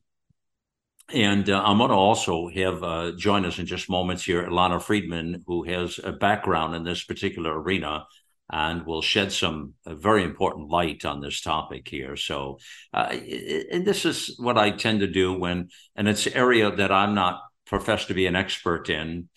[1.12, 4.80] And uh, I'm going to also have uh, join us in just moments here, Ilana
[4.80, 8.06] Friedman, who has a background in this particular arena
[8.50, 12.16] and will shed some very important light on this topic here.
[12.16, 12.58] So,
[12.92, 17.14] and this is what I tend to do when, and it's an area that I'm
[17.14, 17.40] not
[17.72, 19.30] profess to be an expert in,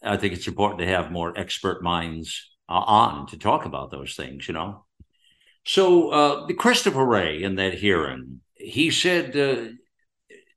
[0.00, 4.14] I think it's important to have more expert minds uh, on to talk about those
[4.14, 4.84] things, you know.
[5.64, 9.70] So uh, Christopher Wray in that hearing, he said uh,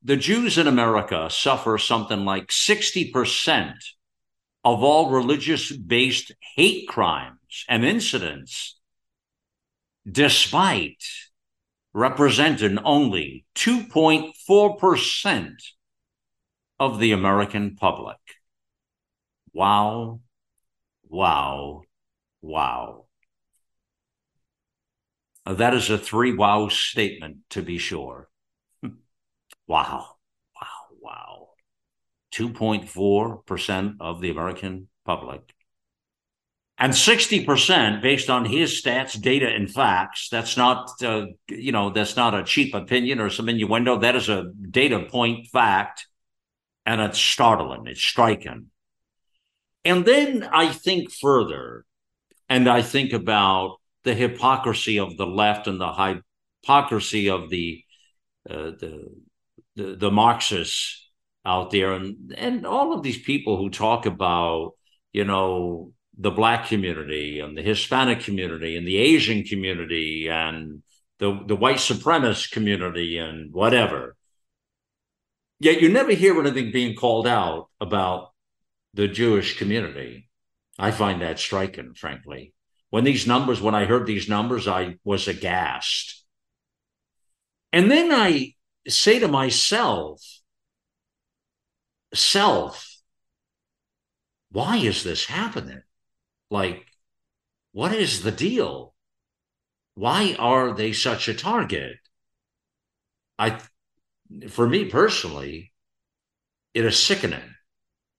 [0.03, 3.73] the Jews in America suffer something like 60%
[4.63, 8.79] of all religious based hate crimes and incidents,
[10.07, 11.03] despite
[11.93, 15.55] representing only 2.4%
[16.85, 18.17] of the American public.
[19.53, 20.21] Wow,
[21.09, 21.83] wow,
[22.41, 23.05] wow.
[25.45, 28.29] That is a three wow statement, to be sure.
[28.83, 28.95] wow,
[29.67, 30.07] wow,
[31.01, 31.49] wow.
[32.31, 35.53] 2.4% of the American public.
[36.79, 40.27] And 60% based on his stats, data, and facts.
[40.29, 43.99] That's not, uh, you know, that's not a cheap opinion or some innuendo.
[43.99, 46.07] That is a data point fact
[46.85, 48.67] and it's startling, it's striking.
[49.85, 51.85] And then I think further,
[52.49, 56.21] and I think about the hypocrisy of the left and the
[56.63, 57.83] hypocrisy of the
[58.49, 59.05] uh, the,
[59.75, 61.09] the, the Marxists
[61.45, 64.73] out there, and and all of these people who talk about
[65.11, 70.83] you know the black community and the Hispanic community and the Asian community and
[71.19, 74.15] the the white supremacist community and whatever.
[75.59, 78.31] Yet you never hear anything being called out about
[78.93, 80.29] the Jewish community.
[80.77, 82.53] I find that striking, frankly.
[82.89, 86.23] When these numbers, when I heard these numbers, I was aghast.
[87.71, 88.53] And then I
[88.87, 90.21] say to myself,
[92.13, 92.97] self,
[94.51, 95.81] why is this happening?
[96.51, 96.85] Like,
[97.71, 98.93] what is the deal?
[99.95, 101.97] Why are they such a target?
[103.39, 103.59] I
[104.49, 105.71] for me personally,
[106.73, 107.55] it is sickening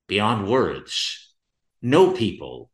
[0.06, 1.34] beyond words.
[1.82, 2.70] No people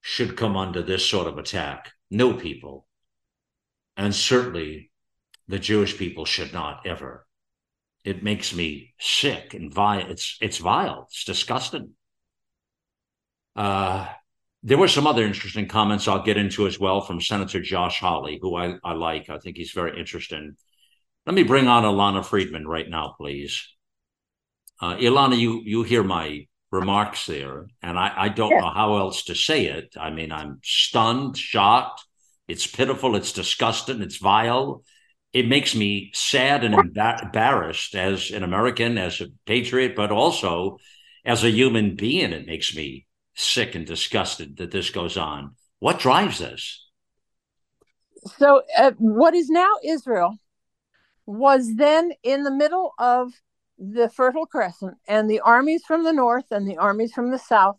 [0.00, 1.92] should come under this sort of attack.
[2.10, 2.86] No people.
[3.96, 4.90] And certainly
[5.48, 7.26] the Jewish people should not ever.
[8.04, 10.10] It makes me sick and vile.
[10.10, 11.06] It's it's vile.
[11.08, 11.90] It's disgusting.
[13.54, 14.08] Uh,
[14.64, 18.38] there were some other interesting comments I'll get into as well from Senator Josh Hawley,
[18.40, 19.28] who I, I like.
[19.28, 20.56] I think he's very interesting.
[21.26, 23.68] Let me bring on Ilana Friedman right now, please.
[24.80, 29.24] Uh, Ilana, you you hear my remarks there, and I, I don't know how else
[29.24, 29.94] to say it.
[29.98, 32.04] I mean, I'm stunned, shocked.
[32.48, 33.14] It's pitiful.
[33.14, 34.02] It's disgusting.
[34.02, 34.82] It's vile.
[35.32, 40.78] It makes me sad and embarrassed as an American, as a patriot, but also
[41.24, 42.32] as a human being.
[42.32, 45.54] It makes me sick and disgusted that this goes on.
[45.78, 46.88] What drives this?
[48.38, 50.36] So, uh, what is now Israel
[51.26, 53.32] was then in the middle of
[53.78, 57.78] the Fertile Crescent, and the armies from the north and the armies from the south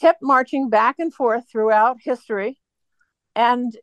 [0.00, 2.58] kept marching back and forth throughout history
[3.34, 3.76] and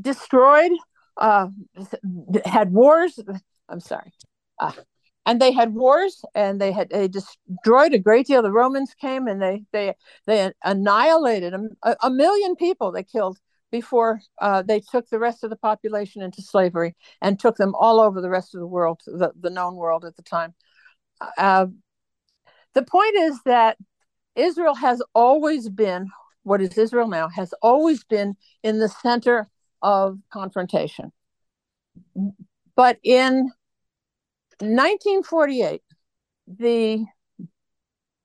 [0.00, 0.72] destroyed,
[1.16, 1.48] uh,
[2.44, 3.18] had wars.
[3.68, 4.12] I'm sorry.
[4.58, 4.72] Uh,
[5.26, 9.26] and they had wars and they had they destroyed a great deal the romans came
[9.26, 9.94] and they they
[10.26, 13.38] they annihilated a, a million people they killed
[13.70, 18.00] before uh, they took the rest of the population into slavery and took them all
[18.00, 20.54] over the rest of the world, the, the known world at the time.
[21.38, 21.66] Uh,
[22.74, 23.76] the point is that
[24.36, 26.08] Israel has always been,
[26.42, 29.48] what is Israel now, has always been in the center
[29.82, 31.12] of confrontation.
[32.76, 33.50] But in
[34.60, 35.82] 1948,
[36.46, 37.04] the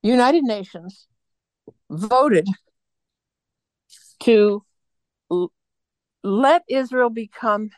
[0.04, 1.08] United Nations
[1.90, 2.48] voted
[4.22, 4.64] to
[6.26, 7.70] let Israel become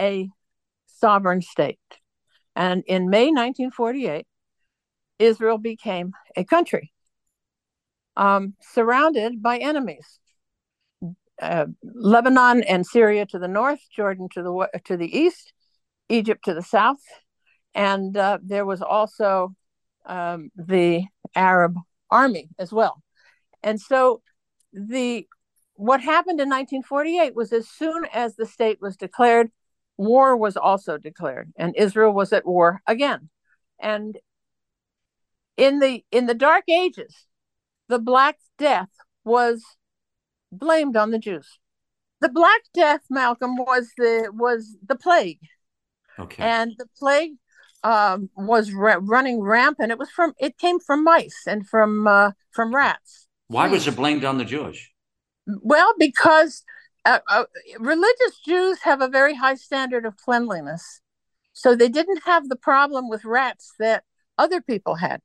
[0.00, 0.30] a
[0.86, 1.78] sovereign state.
[2.54, 4.26] And in May 1948,
[5.18, 6.92] Israel became a country
[8.16, 10.18] um, surrounded by enemies.
[11.40, 15.52] Uh, Lebanon and Syria to the north, Jordan to the to the east,
[16.08, 17.02] Egypt to the south,
[17.74, 19.54] and uh, there was also
[20.06, 21.04] um, the
[21.34, 21.76] Arab
[22.10, 23.02] army as well.
[23.62, 24.22] And so
[24.72, 25.26] the
[25.76, 29.50] what happened in 1948 was as soon as the state was declared,
[29.96, 33.28] war was also declared, and Israel was at war again.
[33.80, 34.18] And
[35.56, 37.26] in the in the Dark Ages,
[37.88, 38.90] the Black Death
[39.24, 39.62] was
[40.52, 41.58] blamed on the Jews.
[42.20, 45.40] The Black Death, Malcolm, was the was the plague.
[46.18, 46.42] Okay.
[46.42, 47.32] And the plague
[47.84, 49.92] um, was ra- running rampant.
[49.92, 53.28] It was from it came from mice and from uh, from rats.
[53.48, 54.88] Why was it blamed on the Jews?
[55.46, 56.64] Well, because
[57.04, 57.44] uh, uh,
[57.78, 61.00] religious Jews have a very high standard of cleanliness,
[61.52, 64.04] so they didn't have the problem with rats that
[64.36, 65.20] other people had.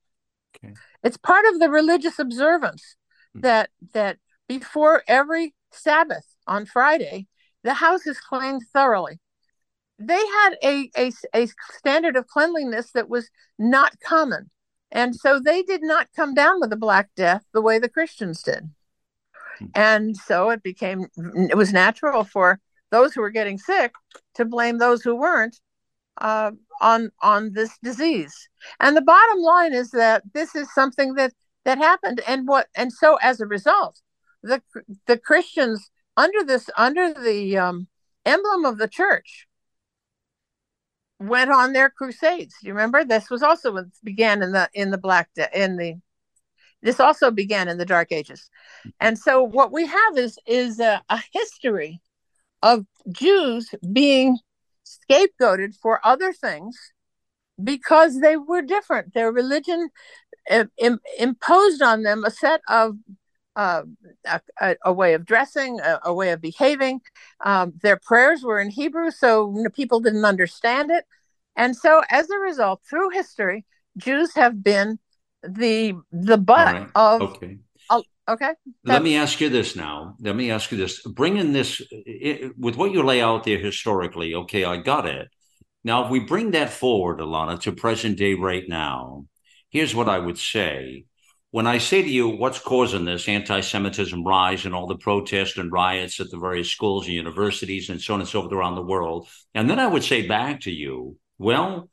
[0.55, 0.73] Okay.
[1.03, 2.95] It's part of the religious observance
[3.33, 3.41] hmm.
[3.41, 4.17] that that
[4.47, 7.27] before every Sabbath on Friday,
[7.63, 9.19] the house is cleaned thoroughly.
[9.97, 11.47] They had a, a, a
[11.77, 14.49] standard of cleanliness that was not common.
[14.91, 18.41] And so they did not come down with the Black Death the way the Christians
[18.41, 18.69] did.
[19.75, 21.07] And so it became,
[21.49, 22.59] it was natural for
[22.91, 23.93] those who were getting sick
[24.35, 25.59] to blame those who weren't
[26.19, 26.51] uh,
[26.81, 28.49] on on this disease.
[28.79, 31.33] And the bottom line is that this is something that
[31.65, 34.01] that happened, and what and so as a result,
[34.43, 34.61] the
[35.07, 37.87] the Christians under this under the um,
[38.25, 39.47] emblem of the church
[41.19, 42.55] went on their crusades.
[42.61, 45.95] You remember this was also began in the in the black de- in the
[46.81, 48.49] this also began in the dark ages
[48.99, 52.01] and so what we have is is a, a history
[52.61, 54.37] of jews being
[54.85, 56.77] scapegoated for other things
[57.63, 59.13] because they were different.
[59.13, 59.89] Their religion
[60.49, 62.97] Im- imposed on them a set of
[63.55, 63.83] uh,
[64.61, 67.01] a, a, way of dressing, a, a way of behaving.
[67.45, 71.05] Um, their prayers were in Hebrew, so people didn't understand it.
[71.55, 73.65] And so, as a result, through history,
[73.97, 74.99] Jews have been
[75.43, 76.87] the the butt right.
[76.95, 77.57] of okay.
[78.27, 78.51] Okay.
[78.85, 80.15] Let me ask you this now.
[80.19, 81.01] Let me ask you this.
[81.01, 85.27] Bringing this it, with what you lay out there historically, okay, I got it.
[85.83, 89.25] Now, if we bring that forward, Alana, to present day right now,
[89.69, 91.05] here's what I would say.
[91.49, 95.57] When I say to you, what's causing this anti Semitism rise and all the protests
[95.57, 98.75] and riots at the various schools and universities and so on and so forth around
[98.75, 99.27] the world?
[99.53, 101.89] And then I would say back to you, well,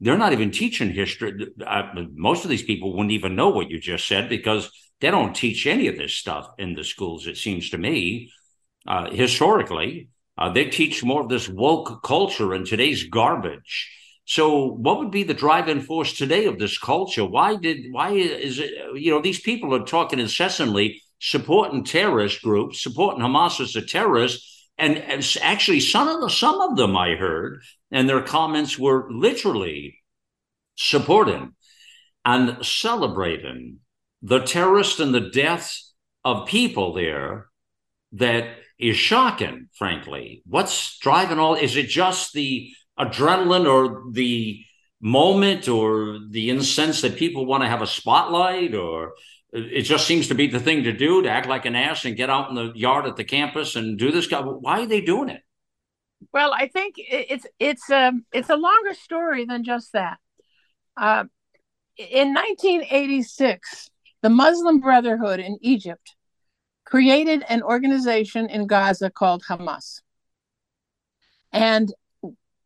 [0.00, 1.46] they're not even teaching history.
[1.64, 1.82] Uh,
[2.14, 4.70] most of these people wouldn't even know what you just said because
[5.00, 8.30] they don't teach any of this stuff in the schools, it seems to me.
[8.86, 13.92] Uh, historically, uh, they teach more of this woke culture and today's garbage.
[14.26, 17.24] So, what would be the driving force today of this culture?
[17.24, 18.72] Why did why is it?
[18.94, 24.55] You know, these people are talking incessantly, supporting terrorist groups, supporting Hamas as a terrorist,
[24.78, 24.98] and,
[25.40, 29.98] actually, some of the, some of them I heard, and their comments were literally
[30.76, 31.54] supporting
[32.24, 33.78] and celebrating
[34.22, 37.46] the terrorist and the deaths of people there
[38.12, 40.42] that is shocking, frankly.
[40.46, 41.54] What's driving all?
[41.54, 44.62] Is it just the adrenaline or the
[45.00, 49.12] moment or the incense that people want to have a spotlight or
[49.52, 52.16] it just seems to be the thing to do to act like an ass and
[52.16, 55.28] get out in the yard at the campus and do this why are they doing
[55.28, 55.42] it
[56.32, 60.18] well i think it's it's a um, it's a longer story than just that
[60.96, 61.24] uh,
[61.96, 63.90] in 1986
[64.26, 66.16] the Muslim Brotherhood in Egypt
[66.84, 70.00] created an organization in Gaza called Hamas.
[71.52, 71.92] And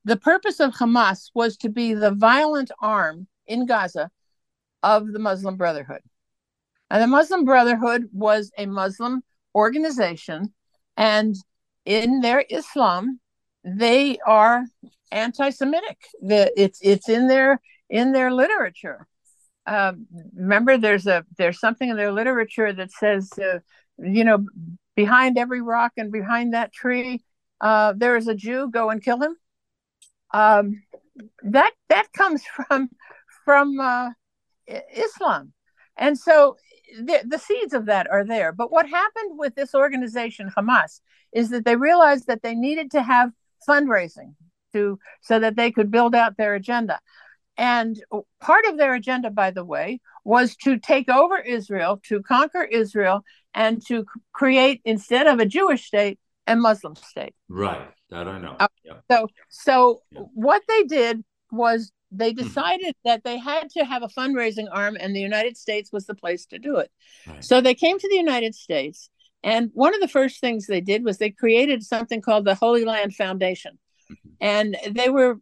[0.04, 4.10] the purpose of Hamas was to be the violent arm in Gaza
[4.82, 6.00] of the Muslim Brotherhood.
[6.90, 9.22] And the Muslim Brotherhood was a Muslim
[9.54, 10.52] organization,
[10.96, 11.36] and
[11.84, 13.20] in their Islam,
[13.64, 14.64] they are
[15.12, 15.98] anti-Semitic.
[16.22, 19.06] It's it's in their in their literature.
[19.66, 23.58] Um, remember there's a there's something in their literature that says uh,
[23.98, 24.46] you know
[24.96, 27.22] behind every rock and behind that tree
[27.60, 29.36] uh, there is a jew go and kill him
[30.32, 30.82] um,
[31.42, 32.88] that that comes from
[33.44, 34.10] from uh,
[34.94, 35.52] islam
[35.96, 36.56] and so
[36.98, 41.00] the, the seeds of that are there but what happened with this organization hamas
[41.32, 43.30] is that they realized that they needed to have
[43.68, 44.34] fundraising
[44.72, 46.98] to so that they could build out their agenda
[47.60, 48.02] and
[48.40, 53.22] part of their agenda, by the way, was to take over Israel, to conquer Israel,
[53.52, 57.34] and to create, instead of a Jewish state, a Muslim state.
[57.50, 57.86] Right.
[58.08, 58.56] That I know.
[58.58, 58.94] Uh, yeah.
[59.10, 60.20] So so Yeah.
[60.32, 61.22] what they did
[61.52, 62.42] was they Hmm.
[62.42, 66.14] decided that they had to have a fundraising arm and the United States was the
[66.14, 66.90] place to do it.
[67.26, 67.44] Right.
[67.44, 69.10] So they came to the United States
[69.42, 72.84] and one of the first things they did was they created something called the Holy
[72.84, 73.78] Land Foundation.
[74.10, 74.16] Mhm.
[74.40, 75.38] And they were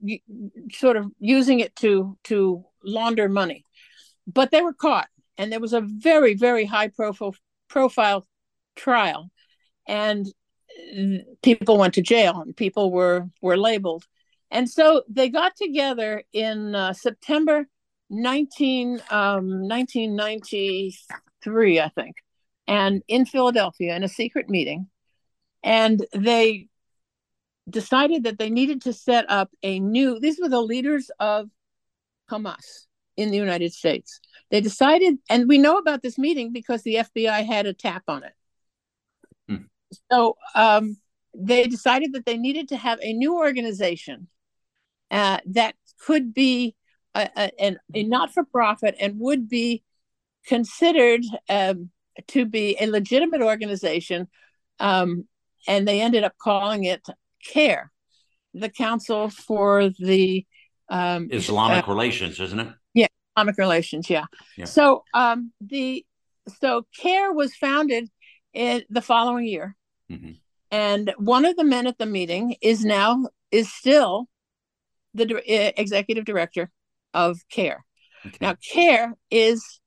[0.72, 3.64] sort of using it to to launder money.
[4.26, 5.08] But they were caught
[5.38, 7.34] and there was a very very high profile
[7.68, 8.26] profile
[8.76, 9.30] trial
[9.86, 10.26] and
[10.96, 14.04] uh, people went to jail and people were were labeled
[14.50, 17.68] and so they got together in uh, september
[18.10, 22.16] 19 um, 1993 i think
[22.68, 24.88] and in philadelphia in a secret meeting.
[25.64, 26.68] And they
[27.68, 31.48] decided that they needed to set up a new these were the leaders of
[32.30, 32.86] hamas
[33.16, 34.20] in the united states.
[34.50, 38.22] They decided and we know about this meeting because the fbi had a tap on
[38.22, 38.32] it.
[39.48, 39.64] Hmm.
[40.10, 40.96] so um,
[41.34, 44.28] they decided that they needed to have a new organization
[45.10, 46.74] uh, that could be
[47.14, 49.82] a, a, an- a not-for-profit and would be
[50.46, 51.90] considered um,
[52.28, 54.28] to be a legitimate organization
[54.80, 55.26] um,
[55.66, 57.06] and they ended up calling it
[57.44, 57.90] CAIR
[58.54, 60.44] the council for the
[60.88, 62.68] um, Islamic uh, relations, isn't it?
[62.94, 63.06] Yeah,
[63.36, 64.24] Islamic relations, yeah.
[64.56, 64.64] Yeah.
[64.64, 66.04] So um the
[66.60, 68.08] so CAIR was founded
[68.54, 69.76] in the following year.
[70.10, 70.38] Mhm.
[70.70, 74.28] And one of the men at the meeting is now is still
[75.18, 76.70] the eh, executive director
[77.14, 77.84] of CAIR.
[78.26, 78.38] Okay.
[78.40, 79.80] Now CAIR is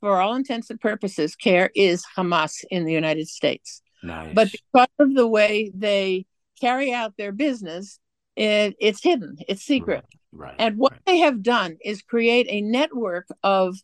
[0.00, 3.82] for all intents and purposes CAIR is Hamas in the United States.
[4.02, 4.34] nice.
[4.34, 6.26] But because of the way they
[6.60, 7.98] carry out their business,
[8.36, 10.04] it, it's hidden, it's secret.
[10.32, 10.54] right.
[10.58, 11.00] And what right.
[11.06, 13.76] they have done is create a network of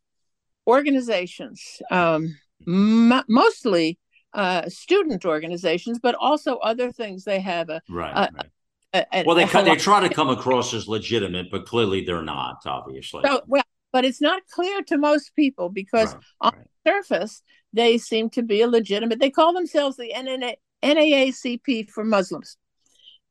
[0.66, 2.36] organizations, um,
[2.66, 3.98] m- mostly
[4.34, 7.24] uh, student organizations, but also other things.
[7.24, 8.12] They have a, Right.
[8.12, 8.44] uh, right.
[8.46, 8.50] a,
[8.94, 12.58] a Well, they a they try to come across as legitimate, but clearly they're not.
[12.66, 13.22] Obviously.
[13.24, 13.62] So, well,
[13.92, 16.66] but it's not clear to most people because Right, on right.
[16.84, 19.18] the surface they seem to be a legitimate.
[19.20, 22.56] They call themselves the NNA, NAACP for Muslims,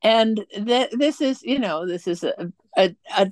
[0.02, 3.30] and that this is, you know, this is a a, a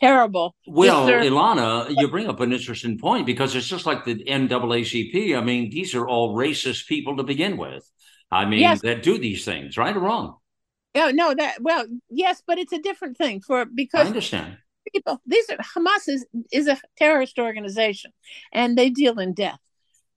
[0.00, 0.54] terrible.
[0.66, 5.36] Well, disser- Ilana, you bring up an interesting point because it's just like the NAACP.
[5.36, 7.90] I mean, these are all racist people to begin with.
[8.30, 8.80] I mean, Yes.
[8.82, 10.36] that do these things, right or wrong?
[10.94, 14.58] Oh no, that well, yes, but it's a different thing for I because understand.
[14.92, 18.12] people these are Hamas is is a terrorist organization
[18.52, 19.58] and they deal in death.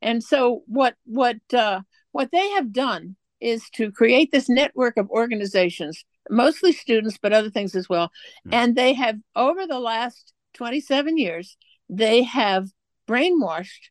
[0.02, 5.10] And so what what uh what they have done is to create this network of
[5.10, 8.12] organizations, mostly students but other things as well.
[8.46, 8.54] Hmm.
[8.54, 11.58] And they have over the last 27 years
[11.90, 12.68] they have
[13.08, 13.90] brainwashed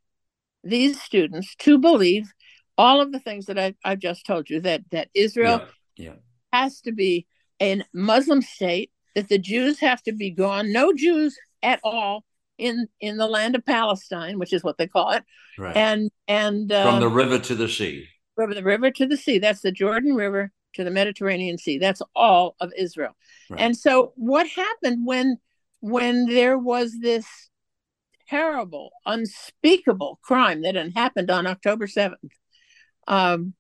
[0.63, 2.31] these students to believe
[2.79, 5.63] all of the things that I, I've just told you that that Israel
[5.97, 6.07] Yeah.
[6.07, 6.17] yeah.
[6.63, 7.27] Has to be
[7.63, 12.25] a Muslim state, that the Jews have to be gone, no Jews at all
[12.59, 15.25] in in the land of Palestine, which is what they call it,
[15.59, 15.77] Right.
[15.77, 18.09] and and um, From the river to the sea.
[18.37, 19.39] river, the river to the sea.
[19.39, 21.79] That's the Jordan River to the Mediterranean Sea.
[21.79, 23.15] That's all of Israel.
[23.51, 23.61] Right.
[23.61, 25.39] And so, what happened when
[25.81, 27.27] when there was this
[28.29, 32.33] terrible, unspeakable crime that had happened on October seventh?
[33.09, 33.55] Um,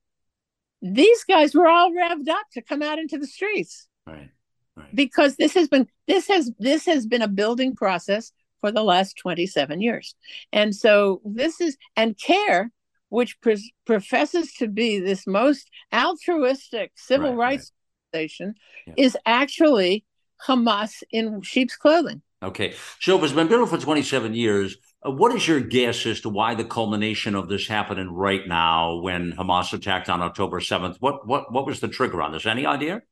[0.82, 4.30] these guys were all revved up to come out into the streets Right.
[4.76, 4.94] Right.
[4.94, 9.16] because this has been this has this has been a building process for the last
[9.18, 10.14] 27 years
[10.52, 12.70] and so this is and CAIR
[13.08, 17.48] which pres professes to be this most altruistic civil Right, right.
[17.52, 17.72] rights
[18.14, 18.54] organization
[18.86, 18.94] Yeah.
[18.96, 20.04] is actually
[20.46, 22.74] hamas in sheep's clothing Okay.
[23.00, 24.76] So if it's been built for 27 years.
[25.06, 28.96] Uh, what is your guess as to why the culmination of this happening right now
[28.96, 30.96] when Hamas attacked on October 7th?
[31.00, 32.46] What what what was the trigger on this?
[32.46, 33.02] Any idea?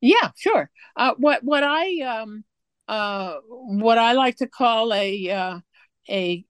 [0.00, 2.44] yeah sure uh, what what i um
[2.86, 5.58] uh what i like to call a uh,
[6.08, 6.44] a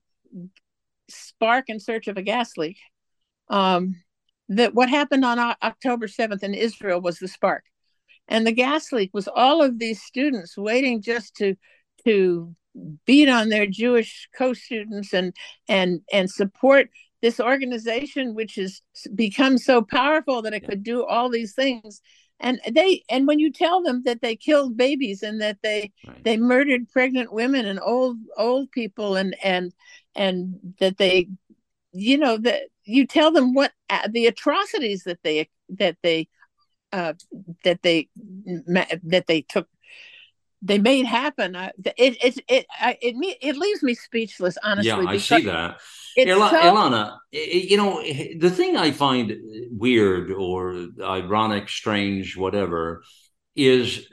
[1.09, 2.77] spark in search of a gas leak
[3.49, 3.95] um
[4.47, 7.63] that what happened on october 7th in israel was the spark
[8.27, 11.55] and the gas leak was all of these students waiting just to
[12.05, 12.55] to
[13.05, 15.33] beat on their jewish co-students and
[15.67, 16.89] and and support
[17.21, 18.81] this organization which has
[19.13, 22.01] become so powerful that it could do all these things
[22.39, 26.23] and they and when you tell them that they killed babies and that they Right.
[26.23, 29.73] they murdered pregnant women and old old people and and
[30.15, 31.27] and that they
[31.91, 36.27] you know that you tell them what uh, the atrocities that they that they
[36.93, 37.13] uh
[37.63, 38.07] that they
[38.63, 39.67] that they took
[40.61, 41.55] they made happen.
[41.55, 44.89] Uh, it it it it it, it leaves me speechless, honestly.
[44.89, 45.79] Yeah, I see that.
[46.17, 46.57] Ilana, so...
[46.57, 49.33] Ilana, you know the thing I find
[49.71, 53.03] weird or ironic, strange, whatever,
[53.55, 54.07] is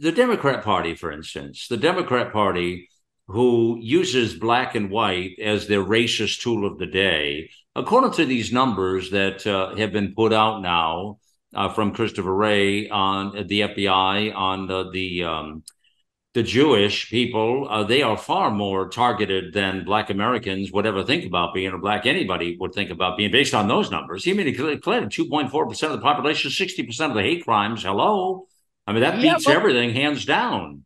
[0.00, 1.66] the Democrat Party, for instance.
[1.68, 2.88] The Democrat Party,
[3.26, 8.52] who uses black and white as their racist tool of the day, according to these
[8.52, 11.18] numbers that uh, have been put out now
[11.54, 15.64] uh, from Christopher Wray on the FBI on the, the um,
[16.34, 21.26] the Jewish people, uh, they are far more targeted than Black Americans would ever think
[21.26, 24.24] about being, or Black anybody would think about being, based on those numbers.
[24.24, 27.82] You mean it declared 2.4% of the population, 60% of the hate crimes.
[27.82, 28.46] Hello?
[28.86, 30.84] I mean, that beats yeah, well, everything hands down.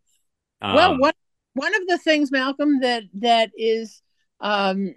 [0.61, 1.12] Um, well, one,
[1.55, 4.03] one of the things, Malcolm, that that is
[4.40, 4.97] um,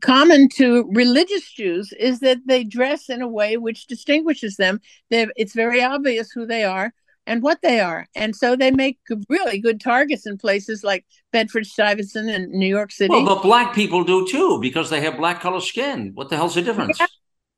[0.00, 4.80] common to religious Jews is that they dress in a way which distinguishes them.
[5.10, 6.94] They're, it's very obvious who they are
[7.30, 8.08] and what they are.
[8.16, 12.90] And so they make really good targets in places like Bedford Stuyvesant and New York
[12.90, 13.10] City.
[13.10, 16.10] Well, but black people do too because they have black color skin.
[16.14, 16.98] What the hell's the difference?
[16.98, 17.06] Yeah,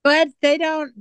[0.04, 0.92] but they don't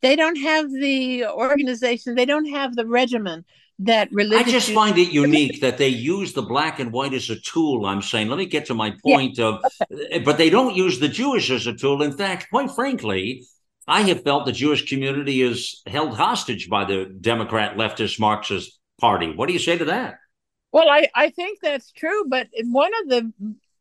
[0.00, 3.44] they don't have the organization, they don't have the regimen
[3.80, 7.28] that religious I just find it unique that they use the black and white as
[7.30, 7.84] a tool.
[7.86, 9.44] I'm saying, let me get to my point yeah.
[9.44, 12.02] of but they don't use the Jewish as a tool.
[12.02, 13.44] In fact, quite frankly,
[13.88, 19.32] I have felt the Jewish community is held hostage by the Democrat leftist Marxist party.
[19.34, 20.18] What do you say to that?
[20.72, 22.24] Well, I, I think that's true.
[22.28, 23.32] But one of the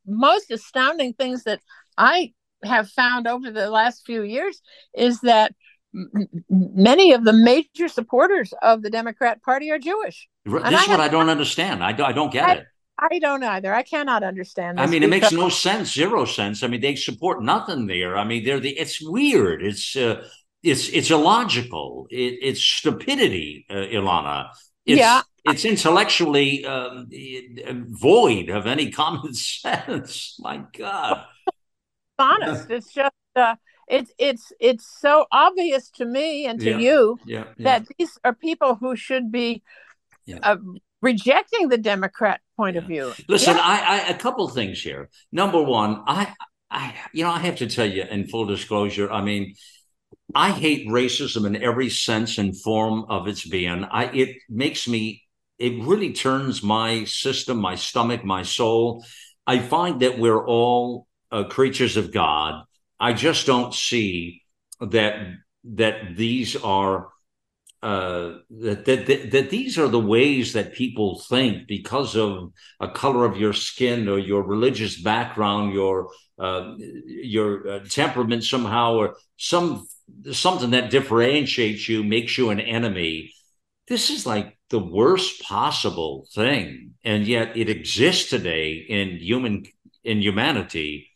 [0.05, 1.59] most astounding things that
[1.97, 2.33] I
[2.63, 4.61] have found over the last few years
[4.95, 5.53] is that
[6.49, 10.29] many of the major supporters of the Democrat Party are Jewish.
[10.45, 11.83] This and is I what I don't understand.
[11.83, 12.65] I, I don't get I, it.
[12.99, 13.73] I don't either.
[13.73, 14.79] I cannot understand.
[14.79, 16.63] I mean, it makes no sense, zero sense.
[16.63, 18.17] I mean, they support nothing there.
[18.17, 18.77] I mean, they're the.
[18.77, 19.63] It's weird.
[19.63, 20.27] It's uh,
[20.63, 22.07] it's it's illogical.
[22.09, 24.49] It, it's stupidity, uh, Ilana.
[24.85, 27.07] It's, yeah, it's intellectually um,
[27.89, 30.35] void of any common sense.
[30.39, 31.23] My God,
[32.17, 32.69] honest.
[32.69, 33.13] It's just.
[33.35, 33.55] Uh,
[33.87, 36.77] it's it's it's so obvious to me and to yeah.
[36.77, 37.63] you yeah, yeah.
[37.63, 39.63] that these are people who should be
[40.43, 40.57] uh,
[41.01, 42.81] rejecting the Democrat point yeah.
[42.81, 43.13] of view.
[43.27, 43.63] Listen, yeah.
[43.63, 45.09] I, I, a couple things here.
[45.31, 46.33] Number one, I,
[46.69, 49.11] I, you know, I have to tell you in full disclosure.
[49.11, 49.55] I mean,
[50.35, 53.85] I hate racism in every sense and form of its being.
[53.85, 55.23] I, it makes me,
[55.57, 59.05] it really turns my system, my stomach, my soul.
[59.45, 62.63] I find that we're all uh, creatures of God.
[62.99, 64.43] I just don't see
[64.81, 65.15] that
[65.63, 67.09] that these are
[67.83, 73.23] uh, that, that, that these are the ways that people think because of a color
[73.25, 76.09] of your skin or your religious background, your
[76.39, 76.75] uh,
[77.05, 79.87] your uh, temperament somehow, or some
[80.31, 83.31] something that differentiates you makes you an enemy.
[83.87, 89.65] This is like the worst possible thing, and yet it exists today in human
[90.03, 91.09] in humanity.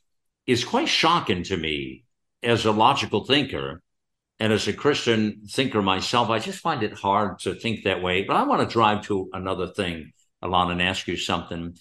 [0.48, 2.04] Is quite shocking to me
[2.44, 3.82] as a logical thinker
[4.42, 8.24] and as a Christian thinker myself, I just find it hard to think that way.
[8.24, 10.14] But I want to drive to another thing,
[10.44, 11.78] Alana, and ask you something.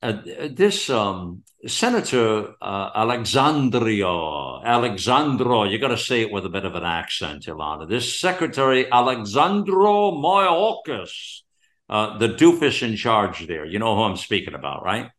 [0.00, 6.64] Uh, this um, Senator uh, Alexandrio, Alexandro, you got to say it with a bit
[6.64, 7.86] of an accent, Ilana.
[7.86, 11.42] This Secretary Alexandro Mayorkas,
[11.90, 13.66] uh, the doofus in charge there.
[13.66, 15.10] You know who I'm speaking about, right?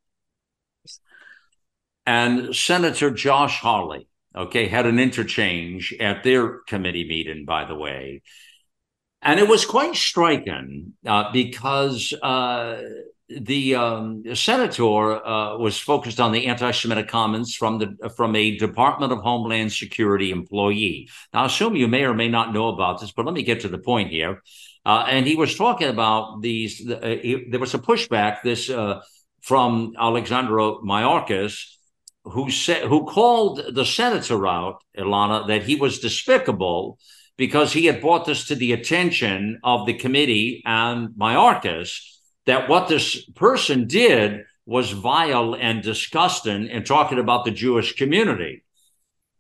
[2.08, 8.22] And Senator Josh Hawley okay, had an interchange at their committee meeting, by the way.
[9.22, 12.82] And it was quite striking uh, because uh,
[13.28, 19.12] the um, senator uh, was focused on the anti-Semitic comments from the from a Department
[19.12, 21.10] of Homeland Security employee.
[21.34, 23.62] Now, I assume you may or may not know about this, but let me get
[23.62, 24.42] to the point here.
[24.86, 26.90] Uh, and he was talking about these.
[26.90, 29.02] Uh, he, there was a pushback this uh,
[29.42, 31.76] from Alexandro Mayorkas
[32.24, 37.00] who said who called the senator out, Ilana, that he was despicable
[37.38, 42.02] because he had brought this to the attention of the committee and Mayorkas
[42.46, 48.64] that what this person did was vile and disgusting in talking about the Jewish community.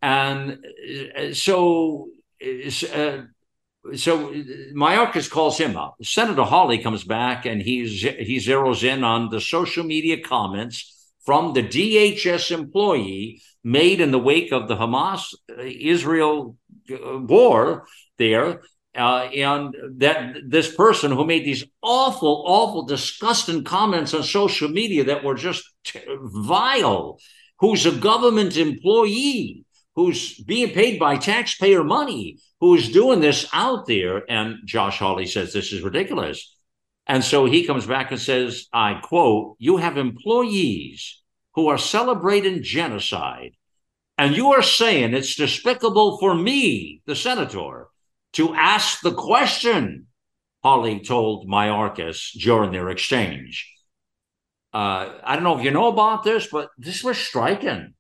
[0.01, 0.65] And
[1.17, 2.09] uh, so,
[2.41, 3.23] uh,
[3.95, 4.34] so
[4.73, 5.97] Mayorkas calls him up.
[6.01, 10.99] Senator Hawley comes back and he's, he zeroes in on the social media comments
[11.30, 16.57] from the DHS employee made in the wake of the Hamas uh, Israel
[16.91, 17.86] uh, war
[18.17, 18.63] there.
[18.95, 25.03] Uh, and that this person who made these awful, awful, disgusting comments on social media
[25.03, 27.19] that were just t- vile,
[27.59, 29.63] who's a government employee,
[29.95, 34.23] who's being paid by taxpayer money, who's doing this out there.
[34.27, 36.55] And Josh Hawley says this is ridiculous.
[37.05, 41.18] And so he comes back and says, I quote, You have employees
[41.60, 43.51] who are celebrating genocide.
[44.18, 47.88] And you are saying it's despicable for me, the senator,
[48.34, 50.07] to ask the question,
[50.64, 53.70] Hawley told Mayorkas during their exchange.
[54.74, 57.93] Uh, I don't know if you know about this, but this was striking.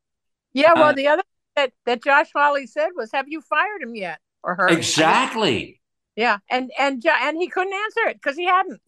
[0.53, 1.23] Yeah, well, uh, the other
[1.57, 4.67] that, that Josh Hawley said was, "Have you fired him yet?" Or her?
[4.69, 5.81] Exactly.
[6.15, 8.79] Yeah, and and and he couldn't answer it because he hadn't.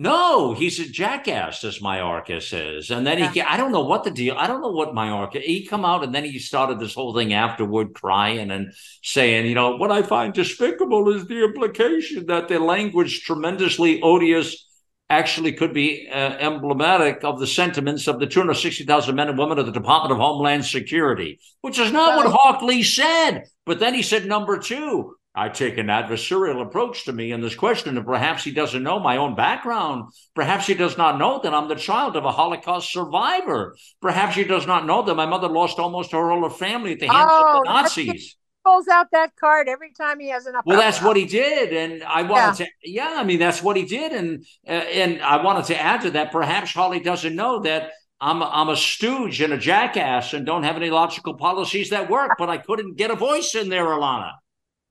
[0.00, 2.92] No, he's a jackass, as Mayorkas is.
[2.92, 3.32] And then yeah.
[3.32, 4.36] he, I don't know what the deal.
[4.38, 5.42] I don't know what Mayorkas.
[5.42, 8.72] He come out and then he started this whole thing afterward, crying and
[9.02, 14.68] saying, you know, what I find despicable is the implication that the language tremendously odious
[15.10, 19.66] actually could be uh, emblematic of the sentiments of the 260,000 men and women of
[19.66, 23.46] the Department of Homeland Security, which is not well, what Hawley said.
[23.66, 27.54] But then he said, number two, I take an adversarial approach to me in this
[27.54, 30.10] question, and perhaps he doesn't know my own background.
[30.34, 33.76] Perhaps he does not know that I'm the child of a Holocaust survivor.
[34.02, 37.06] Perhaps he does not know that my mother lost almost her whole family at the
[37.06, 40.54] hands oh, of the oh, Nazis pulls out that card every time he has an.
[40.66, 42.66] Well, that's what he did, and I wanted yeah.
[42.66, 42.72] to.
[42.82, 46.10] Yeah, I mean that's what he did, and uh, and I wanted to add to
[46.12, 46.32] that.
[46.32, 50.64] Perhaps Hawley doesn't know that I'm a, I'm a stooge and a jackass and don't
[50.64, 54.32] have any logical policies that work, but I couldn't get a voice in there, Ilana.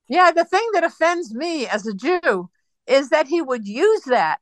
[0.08, 2.48] Yeah, the thing that offends me as a Jew
[2.86, 4.38] is that he would use that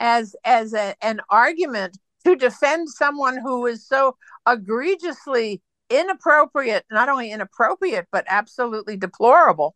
[0.00, 4.16] as as a, an argument to defend someone who is so
[4.48, 9.74] egregiously inappropriate, not only inappropriate, but absolutely deplorable.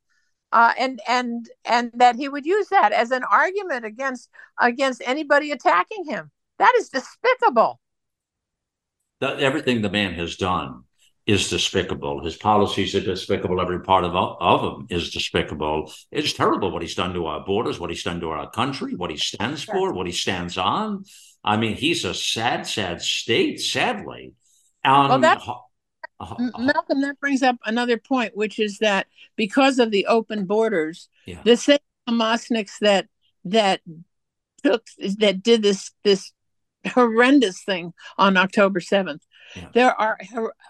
[0.52, 4.28] Uh, and and and that he would use that as an argument against
[4.60, 6.30] against anybody attacking him.
[6.58, 7.80] That is despicable.
[9.20, 10.84] That everything the man has done
[11.30, 12.24] is despicable.
[12.24, 13.60] His policies are despicable.
[13.60, 15.92] Every part of of him is despicable.
[16.10, 19.10] It's terrible what he's done to our borders, what he's done to our country, what
[19.10, 21.04] he stands for, what he stands on.
[21.44, 23.60] I mean, he's a sad, sad state.
[23.60, 24.32] Sadly,
[24.84, 25.70] um, well,
[26.20, 26.50] uh-huh.
[26.58, 29.06] Malcolm, that brings up another point, which is that
[29.36, 31.40] because of the open borders, yeah.
[31.44, 31.78] the same
[32.08, 33.06] Hamasniks that
[33.44, 33.80] that
[34.62, 34.84] took
[35.18, 36.32] that did this this
[36.86, 39.22] horrendous thing on October seventh.
[39.56, 39.68] Yeah.
[39.74, 40.18] There are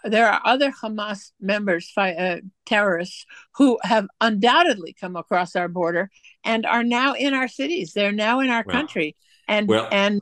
[0.05, 3.27] there are other Hamas members, uh, terrorists,
[3.57, 6.11] who have undoubtedly come across our border
[6.45, 7.93] and are now in our cities.
[7.93, 9.17] They're now in our well, country,
[9.47, 10.21] and well, and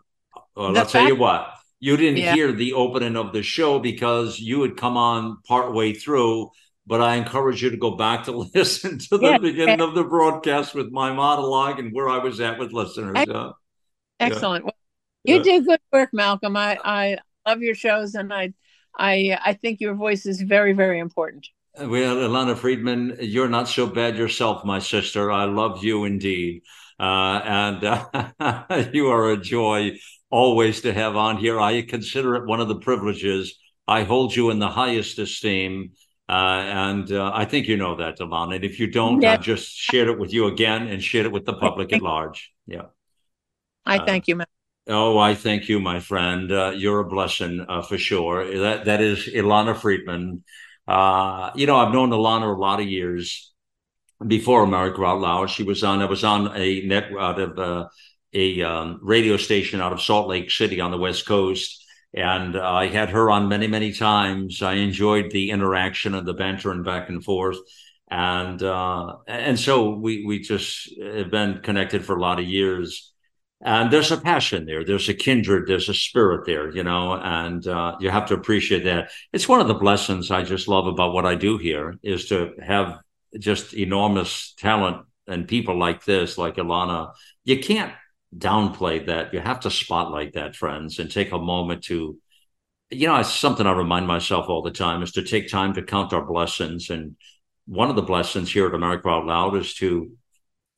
[0.56, 2.34] well, I'll tell you what you didn't yeah.
[2.34, 6.50] hear the opening of the show because you had come on part way through
[6.86, 9.38] but i encourage you to go back to listen to the yeah.
[9.38, 13.54] beginning of the broadcast with my monologue and where i was at with listeners excellent,
[14.20, 14.64] excellent.
[14.64, 14.74] Well,
[15.24, 17.18] you do good work malcolm i i
[17.48, 18.52] love your shows and i
[18.98, 21.48] i i think your voice is very very important
[21.80, 26.62] well ilana Friedman, you're not so bad yourself my sister i love you indeed
[27.00, 29.92] uh, and uh, you are a joy
[30.30, 31.60] always to have on here.
[31.60, 33.58] I consider it one of the privileges.
[33.86, 35.92] I hold you in the highest esteem.
[36.28, 38.56] Uh, and uh, I think you know that, Ilana.
[38.56, 39.34] And if you don't, yeah.
[39.34, 42.52] I just shared it with you again and shared it with the public at large.
[42.66, 42.86] Yeah.
[43.86, 44.46] I uh, thank you, man.
[44.88, 46.50] Oh, I thank you, my friend.
[46.50, 48.58] Uh, you're a blessing uh, for sure.
[48.58, 50.44] That that is Ilana Friedman.
[50.86, 53.52] Uh, you know, I've known Ilana a lot of years
[54.26, 55.50] before America Out Loud.
[55.50, 56.02] She was on.
[56.02, 57.90] I was on a net out of
[58.34, 61.84] a um, radio station out of Salt Lake City on the West Coast.
[62.14, 64.62] And uh, I had her on many, many times.
[64.62, 67.58] I enjoyed the interaction and the banter and back and forth.
[68.10, 73.12] And uh, and so we we just have been connected for a lot of years.
[73.60, 74.84] And there's a passion there.
[74.84, 75.66] There's a kindred.
[75.66, 77.14] There's a spirit there, you know.
[77.14, 79.10] And uh, you have to appreciate that.
[79.32, 82.52] It's one of the blessings I just love about what I do here is to
[82.62, 83.00] have
[83.38, 87.12] just enormous talent and people like this, like Ilana.
[87.44, 87.92] You can't
[88.36, 89.34] downplay that.
[89.34, 92.16] You have to spotlight that, friends, and take a moment to,
[92.90, 95.82] you know, it's something I remind myself all the time is to take time to
[95.82, 96.90] count our blessings.
[96.90, 97.16] And
[97.66, 100.12] one of the blessings here at America Out Loud is to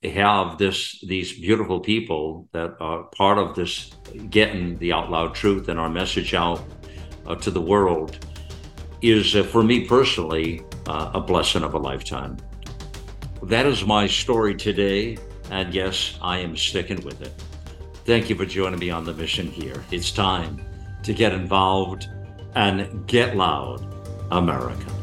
[0.04, 3.90] have this these beautiful people that are part of this
[4.30, 6.62] getting the out loud truth and our message out
[7.26, 8.18] uh, to the world
[9.02, 12.36] is uh, for me personally uh, a blessing of a lifetime.
[13.42, 15.18] That is my story today.
[15.50, 17.32] And yes, I am sticking with it.
[18.04, 19.84] Thank you for joining me on the mission here.
[19.90, 20.64] It's time
[21.02, 22.08] to get involved
[22.54, 23.84] and get loud,
[24.30, 24.99] America.